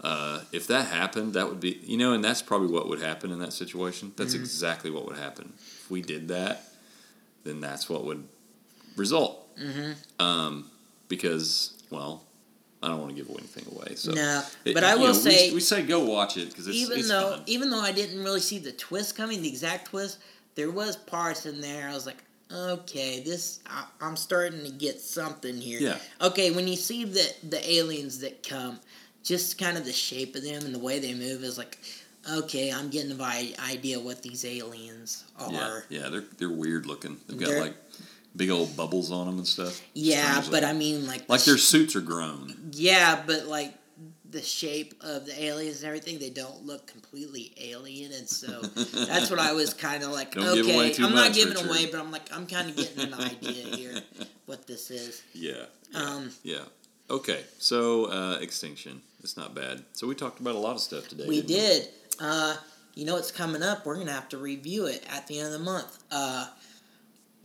Uh, 0.01 0.43
if 0.53 0.69
that 0.69 0.87
happened, 0.87 1.33
that 1.35 1.49
would 1.49 1.59
be 1.61 1.81
you 1.85 1.97
know, 1.97 2.13
and 2.13 2.23
that's 2.25 2.41
probably 2.43 2.69
what 2.69 2.89
would 2.89 3.01
happen 3.01 3.33
in 3.33 3.39
that 3.41 3.53
situation. 3.53 4.13
That's 4.17 4.35
Mm-hmm. 4.35 4.43
exactly 4.45 4.91
what 4.91 5.07
would 5.07 5.17
happen 5.19 5.53
if 5.57 5.91
we 5.91 6.03
did 6.03 6.29
that. 6.29 6.65
Then 7.45 7.61
that's 7.61 7.89
what 7.89 8.05
would 8.05 8.27
result. 8.97 9.45
Mhm. 9.59 9.97
Um, 10.21 10.71
because 11.09 11.73
well, 11.91 12.23
I 12.83 12.89
don't 12.89 13.01
want 13.01 13.11
to 13.11 13.17
give 13.23 13.29
anything 13.31 13.65
away. 13.75 13.95
So 13.97 14.13
no, 14.13 14.43
it- 14.65 14.75
but 14.75 14.85
I 14.85 14.95
you 14.95 15.01
will 15.01 15.07
know, 15.09 15.13
we- 15.15 15.19
say, 15.19 15.53
we, 15.55 15.61
say 15.61 15.83
go 15.83 16.05
watch 16.05 16.37
it 16.37 16.49
because 16.51 16.69
even 16.69 16.99
it's 16.99 17.09
though 17.09 17.31
fun. 17.33 17.43
even 17.47 17.71
though 17.71 17.81
I 17.81 17.93
didn't 17.93 18.23
really 18.23 18.41
see 18.41 18.59
the 18.59 18.73
twist 18.73 19.17
coming, 19.17 19.43
the 19.43 19.49
exact 19.49 19.87
twist, 19.89 20.19
there 20.55 20.71
was 20.71 20.97
parts 20.97 21.47
in 21.47 21.61
there. 21.61 21.89
I 21.89 21.95
was 21.95 22.07
like, 22.07 22.23
okay, 22.53 23.21
this 23.21 23.61
I, 23.67 23.85
I'm 24.01 24.17
starting 24.17 24.63
to 24.65 24.71
get 24.71 25.01
something 25.01 25.57
here. 25.57 25.81
Yeah. 25.81 25.99
Okay, 26.21 26.51
when 26.53 26.69
you 26.69 26.77
see 26.77 27.05
the 27.05 27.27
the 27.49 27.69
aliens 27.73 28.21
that 28.21 28.47
come, 28.49 28.79
just 29.25 29.59
kind 29.59 29.77
of 29.77 29.85
the 29.85 29.93
shape 29.93 30.37
of 30.37 30.45
them 30.45 30.65
and 30.65 30.75
the 30.75 30.79
way 30.79 31.01
they 31.01 31.15
move 31.15 31.43
is 31.43 31.59
like, 31.59 31.79
okay, 32.33 32.71
I'm 32.73 32.91
getting 32.91 33.17
the 33.17 33.55
idea 33.69 33.99
what 33.99 34.23
these 34.23 34.45
aliens 34.45 35.25
are. 35.39 35.53
Yeah, 35.53 35.81
yeah, 36.03 36.09
they're 36.11 36.25
they're 36.39 36.49
weird 36.51 36.87
looking. 36.87 37.17
They've 37.27 37.39
got 37.41 37.49
They're- 37.49 37.61
like 37.61 37.75
big 38.39 38.49
old 38.51 38.75
bubbles 38.77 39.13
on 39.13 39.27
them 39.27 39.37
and 39.37 39.47
stuff. 39.47 39.83
Yeah, 39.93 40.43
but. 40.51 40.65
I 40.65 40.73
mean, 40.73 41.07
like, 41.07 41.29
like 41.29 41.41
the 41.41 41.51
their 41.53 41.59
suits 41.59 41.95
are 41.97 42.01
grown. 42.01 42.71
Yeah, 42.73 43.23
but 43.27 43.47
like 43.47 43.75
the 44.31 44.43
shape 44.43 44.95
of 45.01 45.27
the 45.27 45.45
aliens 45.45 45.79
and 45.79 45.87
everything, 45.87 46.19
they 46.19 46.31
don't 46.31 46.65
look 46.65 46.87
completely 46.87 47.53
alien, 47.61 48.13
and 48.13 48.29
so 48.29 48.61
that's 49.07 49.31
what 49.31 49.39
I 49.39 49.53
was 49.53 49.75
kind 49.75 50.03
of 50.03 50.11
like. 50.11 50.33
Don't 50.33 50.59
okay, 50.59 50.95
I'm 51.03 51.15
not 51.15 51.35
giving 51.35 51.55
Richard. 51.55 51.69
away, 51.69 51.87
but 51.91 52.01
I'm 52.01 52.11
like 52.11 52.35
I'm 52.35 52.47
kind 52.47 52.71
of 52.71 52.77
getting 52.77 53.13
an 53.13 53.15
idea 53.15 53.77
here 53.77 54.01
what 54.47 54.67
this 54.67 54.91
is. 54.91 55.23
Yeah, 55.35 55.65
yeah, 55.93 56.01
Um, 56.01 56.31
yeah. 56.43 56.65
Okay, 57.11 57.43
so 57.59 58.05
uh, 58.07 58.39
extinction. 58.41 59.01
It's 59.23 59.37
not 59.37 59.55
bad. 59.55 59.83
So 59.95 60.07
we 60.07 60.15
talked 60.15 60.41
about 60.41 60.55
a 60.55 60.59
lot 60.59 60.75
of 60.75 60.81
stuff 60.81 61.09
today. 61.09 61.25
We 61.27 61.43
did. 61.43 61.89
Uh, 62.21 62.57
you 62.95 63.07
know 63.07 63.17
it's 63.17 63.33
coming 63.33 63.63
up? 63.63 63.87
We're 63.87 63.97
gonna 63.97 64.13
have 64.13 64.29
to 64.31 64.39
review 64.39 64.87
it 64.87 65.05
at 65.09 65.27
the 65.27 65.39
end 65.39 65.47
of 65.47 65.53
the 65.53 65.65
month. 65.65 65.99
Uh, 66.11 66.47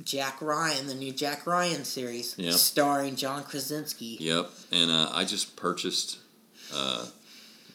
Jack 0.04 0.42
Ryan, 0.42 0.88
the 0.88 0.96
new 0.96 1.12
Jack 1.14 1.46
Ryan 1.48 1.86
series, 1.86 2.36
Yep. 2.38 2.54
starring 2.56 3.16
John 3.16 3.44
Krasinski. 3.44 4.18
Yep, 4.20 4.50
and 4.72 4.92
uh, 4.92 5.10
I 5.14 5.24
just 5.26 5.56
purchased. 5.56 6.20
Uh, 6.74 7.06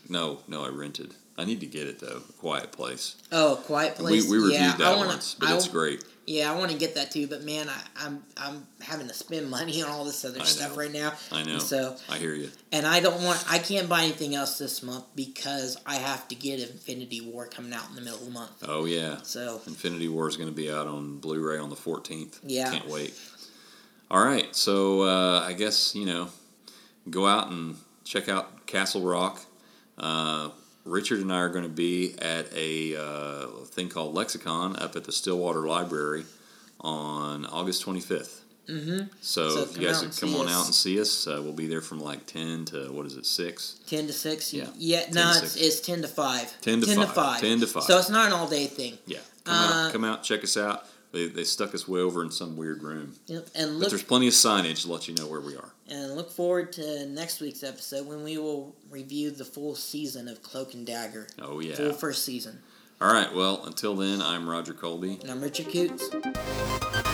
no, 0.09 0.41
no, 0.49 0.64
I 0.64 0.69
rented. 0.69 1.14
I 1.38 1.44
need 1.44 1.61
to 1.61 1.66
get 1.66 1.87
it 1.87 2.01
though. 2.01 2.20
Quiet 2.38 2.72
Place. 2.72 3.14
Oh, 3.31 3.62
Quiet 3.64 3.96
We, 3.98 4.05
Place. 4.05 4.29
we 4.29 4.37
reviewed 4.38 4.53
yeah, 4.61 4.77
that 4.77 4.96
wanna, 4.96 5.09
once, 5.09 5.35
but 5.35 5.48
I, 5.51 5.55
it's 5.55 5.68
great. 5.68 6.05
Yeah, 6.27 6.53
I 6.53 6.59
want 6.59 6.72
to 6.72 6.77
get 6.77 6.96
that 6.96 7.11
too, 7.12 7.27
but 7.27 7.42
man, 7.44 7.70
I, 7.70 7.81
I'm 7.96 8.22
I'm 8.37 8.66
having 8.83 9.07
to 9.09 9.14
spend 9.14 9.48
money 9.48 9.81
on 9.83 9.88
all 9.88 10.05
this 10.05 10.24
other 10.27 10.44
stuff 10.44 10.77
right 10.77 10.92
now. 10.92 11.12
I 11.33 11.44
know. 11.44 11.53
And 11.55 11.62
so, 11.62 11.96
I 12.11 12.18
hear 12.18 12.35
you. 12.35 12.51
and 12.72 12.87
I 12.87 13.01
don't 13.01 13.22
want, 13.22 13.42
I 13.48 13.59
can't 13.59 13.88
buy 13.88 14.03
anything 14.03 14.35
else 14.35 14.59
this 14.59 14.83
month 14.83 15.05
because 15.14 15.79
I 15.87 15.94
have 15.94 16.29
to 16.29 16.35
get 16.35 16.61
Infinity 16.61 17.22
War 17.22 17.46
coming 17.46 17.72
out 17.72 17.88
in 17.88 17.94
the 17.94 18.03
middle 18.03 18.18
of 18.18 18.27
the 18.27 18.31
month. 18.33 18.51
Oh 18.66 18.85
yeah, 18.85 19.22
So, 19.22 19.62
Infinity 19.66 20.09
War 20.09 20.29
is 20.29 20.37
going 20.37 20.51
to 20.51 20.55
be 20.55 20.70
out 20.70 20.87
on 20.87 21.18
Blu-ray 21.18 21.57
on 21.57 21.70
the 21.70 21.77
14th. 21.77 22.40
Yeah. 22.42 22.72
Can't 22.72 22.88
wait. 22.88 23.14
All 24.11 24.22
right, 24.22 24.55
so 24.55 25.03
uh, 25.03 25.40
I 25.46 25.53
guess 25.55 25.94
you 25.94 26.05
know, 26.05 26.29
go 27.09 27.27
out 27.27 27.51
and 27.51 27.77
check 28.05 28.29
out 28.29 28.66
Castle 28.66 29.03
Rock. 29.03 29.40
Uh, 29.96 30.51
Richard 30.88 31.20
and 31.20 31.33
I 31.33 31.37
are 31.40 31.48
going 31.48 31.64
to 31.64 31.68
be 31.70 32.14
at 32.20 32.46
a 32.55 32.96
uh, 32.96 33.46
thing 33.66 33.88
called 33.88 34.14
Lexicon 34.14 34.77
up 34.77 34.96
at 34.96 35.05
the 35.05 35.12
Stillwater 35.12 35.66
Library 35.66 36.24
on 36.81 37.44
August 37.46 37.85
25th. 37.85 38.40
mm-hmm. 38.68 39.07
So, 39.20 39.51
So 39.51 39.62
if 39.62 39.77
you 39.79 39.87
guys 39.87 40.01
would 40.03 40.16
come 40.16 40.35
on 40.37 40.46
us. 40.46 40.53
out 40.55 40.64
and 40.66 40.74
see 40.74 41.01
us, 41.01 41.27
uh, 41.27 41.40
we'll 41.42 41.53
be 41.53 41.66
there 41.66 41.81
from 41.81 42.01
like 42.01 42.27
10 42.27 42.66
to 42.66 42.92
what 42.92 43.07
is 43.07 43.16
it, 43.16 43.27
6? 43.27 43.81
ten 43.87 44.07
to 44.07 44.12
six. 44.12 44.53
Yeah. 44.55 44.66
yeah. 44.77 45.01
10 45.03 45.14
No, 45.14 45.22
to 45.33 45.38
it's, 45.44 45.53
6. 45.53 45.66
it's 45.66 45.81
ten 45.81 46.03
to 46.03 46.09
five. 46.09 46.61
10 46.62 46.81
to 46.83 47.07
5. 47.07 47.40
10 47.40 47.61
to 47.61 47.66
5. 47.66 47.83
So 47.85 47.98
it's 47.98 48.11
not 48.11 48.27
an 48.29 48.33
all 48.33 48.48
day 48.48 48.66
thing. 48.66 48.98
Yeah, 49.07 49.18
come 49.44 49.55
Uh, 49.55 49.87
out, 49.87 49.92
come 49.92 50.05
out, 50.05 50.22
check 50.22 50.42
us 50.44 50.57
out. 50.57 50.85
They, 51.12 51.27
they 51.29 51.44
stuck 51.44 51.75
us 51.75 51.88
way 51.88 52.01
over 52.01 52.23
in 52.23 52.31
some 52.31 52.57
weird 52.57 52.83
room. 52.83 53.14
Yep. 53.27 53.49
And 53.55 53.81
But 53.81 53.88
there's 53.88 54.03
plenty 54.03 54.29
of 54.29 54.35
signage 54.35 54.83
to 54.83 54.92
let 54.92 55.09
you 55.09 55.14
know 55.14 55.27
where 55.27 55.40
we 55.40 55.57
are. 55.57 55.71
and 55.88 56.14
look 56.16 56.31
forward 56.31 56.73
to 56.75 57.07
next 57.07 57.40
week's 57.40 57.62
episode 57.62 58.07
when 58.07 58.23
we 58.23 58.37
will 58.37 58.77
review 58.90 59.31
the 59.31 59.44
full 59.44 59.75
season 59.75 60.29
of 60.29 60.42
Cloak 60.42 60.75
and 60.75 60.87
Dagger. 60.87 61.27
Oh, 61.40 61.61
yeah. 61.61 61.77
Full 61.77 61.92
first 61.94 62.25
season. 62.25 62.59
All 63.01 63.12
right, 63.12 63.33
well, 63.35 63.62
until 63.64 63.94
then, 63.94 64.21
I'm 64.21 64.49
Roger 64.49 64.75
Colby. 64.75 65.18
And 65.23 65.31
I'm 65.31 65.40
Richard 65.40 65.68
Coots. 65.71 67.08